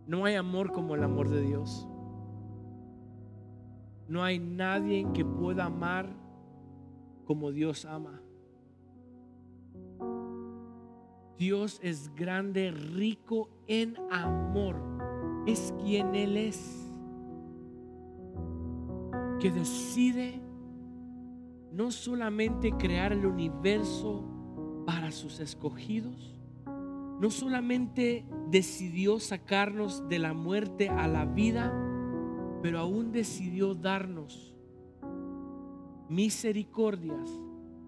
No 0.07 0.25
hay 0.25 0.33
amor 0.33 0.71
como 0.71 0.95
el 0.95 1.03
amor 1.03 1.29
de 1.29 1.41
Dios. 1.41 1.87
No 4.07 4.23
hay 4.23 4.39
nadie 4.39 5.07
que 5.13 5.23
pueda 5.23 5.65
amar 5.65 6.09
como 7.25 7.51
Dios 7.51 7.85
ama. 7.85 8.21
Dios 11.37 11.79
es 11.81 12.13
grande, 12.13 12.71
rico 12.71 13.49
en 13.67 13.97
amor. 14.11 14.75
Es 15.47 15.73
quien 15.81 16.13
Él 16.13 16.37
es. 16.37 16.87
Que 19.39 19.49
decide 19.49 20.39
no 21.71 21.89
solamente 21.89 22.73
crear 22.73 23.13
el 23.13 23.25
universo 23.25 24.23
para 24.85 25.11
sus 25.11 25.39
escogidos, 25.39 26.39
no 27.19 27.29
solamente 27.29 28.25
decidió 28.49 29.19
sacarnos 29.19 30.07
de 30.09 30.19
la 30.19 30.33
muerte 30.33 30.89
a 30.89 31.07
la 31.07 31.25
vida, 31.25 31.73
pero 32.61 32.79
aún 32.79 33.11
decidió 33.11 33.73
darnos 33.73 34.53
misericordias 36.09 37.29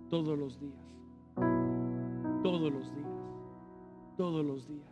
todos 0.10 0.38
los 0.38 0.60
días. 0.60 0.84
Todos 2.42 2.72
los 2.72 2.96
días. 2.96 3.10
Todos 4.18 4.46
los 4.46 4.68
días. 4.68 4.88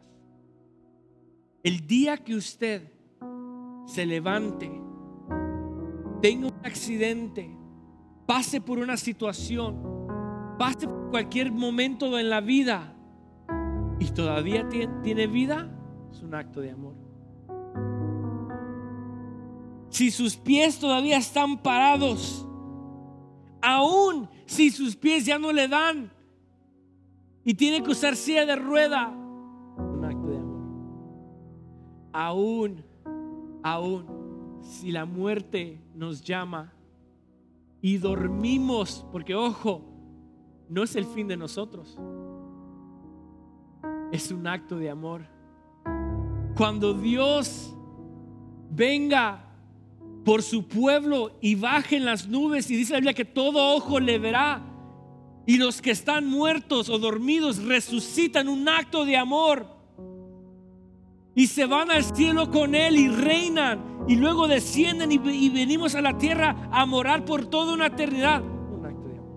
El 1.63 1.85
día 1.85 2.17
que 2.17 2.35
usted 2.35 2.91
se 3.85 4.05
levante, 4.05 4.71
tenga 6.21 6.47
un 6.47 6.65
accidente, 6.65 7.55
pase 8.25 8.61
por 8.61 8.79
una 8.79 8.97
situación, 8.97 10.07
pase 10.57 10.87
por 10.87 11.09
cualquier 11.11 11.51
momento 11.51 12.17
en 12.17 12.29
la 12.29 12.41
vida 12.41 12.95
y 13.99 14.09
todavía 14.11 14.67
tiene 15.03 15.27
vida, 15.27 15.69
es 16.11 16.23
un 16.23 16.33
acto 16.33 16.61
de 16.61 16.71
amor. 16.71 17.10
Si 19.91 20.09
sus 20.09 20.37
pies 20.37 20.79
todavía 20.79 21.17
están 21.17 21.57
parados, 21.57 22.47
aún 23.61 24.29
si 24.45 24.71
sus 24.71 24.95
pies 24.95 25.25
ya 25.25 25.37
no 25.37 25.51
le 25.51 25.67
dan 25.67 26.09
y 27.43 27.53
tiene 27.53 27.83
que 27.83 27.91
usar 27.91 28.15
silla 28.15 28.45
de 28.45 28.55
rueda, 28.55 29.09
un 29.09 30.05
acto 30.05 30.27
de 30.27 30.37
amor. 30.37 30.61
Aún, 32.13 32.85
aún, 33.63 34.59
si 34.61 34.93
la 34.93 35.03
muerte 35.03 35.81
nos 35.93 36.21
llama 36.21 36.71
y 37.81 37.97
dormimos, 37.97 39.05
porque 39.11 39.35
ojo, 39.35 39.81
no 40.69 40.83
es 40.83 40.95
el 40.95 41.03
fin 41.03 41.27
de 41.27 41.35
nosotros, 41.35 41.97
es 44.13 44.31
un 44.31 44.47
acto 44.47 44.77
de 44.77 44.89
amor. 44.89 45.27
Cuando 46.55 46.93
Dios 46.93 47.75
venga 48.69 49.50
por 50.23 50.43
su 50.43 50.67
pueblo 50.67 51.31
y 51.41 51.55
baje 51.55 51.97
en 51.97 52.05
las 52.05 52.27
nubes 52.27 52.69
y 52.69 52.75
dice 52.75 52.93
la 52.93 52.99
Biblia 52.99 53.13
que 53.13 53.25
todo 53.25 53.75
ojo 53.75 53.99
le 53.99 54.19
verá 54.19 54.61
y 55.45 55.57
los 55.57 55.81
que 55.81 55.91
están 55.91 56.27
muertos 56.27 56.89
o 56.89 56.99
dormidos 56.99 57.63
resucitan 57.63 58.47
un 58.47 58.69
acto 58.69 59.05
de 59.05 59.17
amor 59.17 59.65
y 61.33 61.47
se 61.47 61.65
van 61.65 61.89
al 61.91 62.03
cielo 62.03 62.51
con 62.51 62.75
Él 62.75 62.97
y 62.97 63.07
reinan 63.07 64.05
y 64.07 64.15
luego 64.15 64.47
descienden 64.47 65.11
y, 65.11 65.17
venimos 65.49 65.95
a 65.95 66.01
la 66.01 66.17
tierra 66.17 66.69
a 66.71 66.85
morar 66.85 67.25
por 67.25 67.45
toda 67.45 67.73
una 67.73 67.87
eternidad. 67.87 68.41
Un 68.41 68.85
acto 68.85 69.07
de 69.07 69.17
amor. 69.17 69.31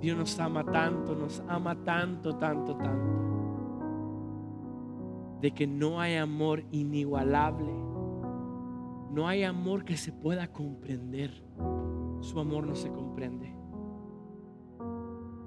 Dios 0.00 0.16
nos 0.16 0.38
ama 0.38 0.64
tanto, 0.64 1.14
nos 1.14 1.42
ama 1.48 1.76
tanto, 1.84 2.36
tanto, 2.36 2.76
tanto. 2.76 3.16
De 5.40 5.50
que 5.50 5.66
no 5.66 6.00
hay 6.00 6.16
amor 6.16 6.64
inigualable. 6.70 7.85
No 9.10 9.28
hay 9.28 9.44
amor 9.44 9.84
que 9.84 9.96
se 9.96 10.12
pueda 10.12 10.52
comprender. 10.52 11.42
Su 12.20 12.40
amor 12.40 12.66
no 12.66 12.74
se 12.74 12.90
comprende. 12.90 13.54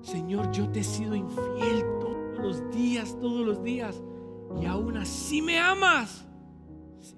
Señor, 0.02 0.52
yo 0.52 0.70
te 0.70 0.80
he 0.80 0.84
sido 0.84 1.16
infiel 1.16 1.84
todos 2.00 2.40
los 2.40 2.72
días, 2.72 3.18
todos 3.20 3.46
los 3.46 3.62
días. 3.64 4.02
Y 4.62 4.66
aún 4.66 4.98
así 4.98 5.42
me 5.42 5.60
amas. 5.60 6.28
Sí. 7.00 7.16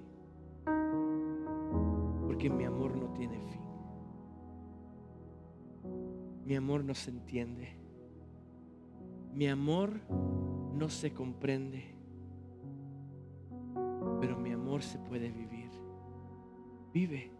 Porque 2.26 2.50
mi 2.50 2.64
amor 2.64 2.96
no 2.96 3.12
tiene 3.12 3.38
fin. 3.40 3.62
Mi 6.44 6.56
amor 6.56 6.84
no 6.84 6.94
se 6.94 7.10
entiende. 7.10 7.76
Mi 9.32 9.46
amor 9.48 10.00
no 10.74 10.88
se 10.88 11.12
comprende. 11.12 11.94
Pero 14.20 14.36
mi 14.38 14.52
amor 14.52 14.82
se 14.82 14.98
puede 14.98 15.30
vivir. 15.30 15.51
Vive 16.92 17.30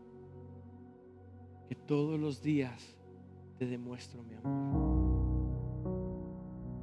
que 1.69 1.75
todos 1.75 2.19
los 2.19 2.43
días 2.43 2.97
te 3.59 3.67
demuestro 3.67 4.23
mi 4.23 4.35
amor. 4.35 5.03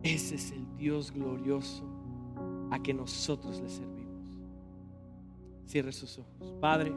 Ese 0.03 0.35
es 0.35 0.51
el 0.51 0.77
Dios 0.77 1.11
glorioso 1.11 1.83
a 2.71 2.79
que 2.81 2.93
nosotros 2.93 3.59
le 3.59 3.69
servimos. 3.69 4.39
Cierre 5.65 5.91
sus 5.91 6.19
ojos. 6.19 6.53
Padre, 6.61 6.93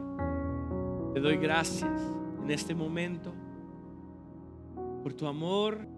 te 1.13 1.19
doy 1.19 1.37
gracias 1.37 2.01
en 2.43 2.51
este 2.51 2.73
momento 2.73 3.33
por 5.03 5.13
tu 5.13 5.27
amor 5.27 5.92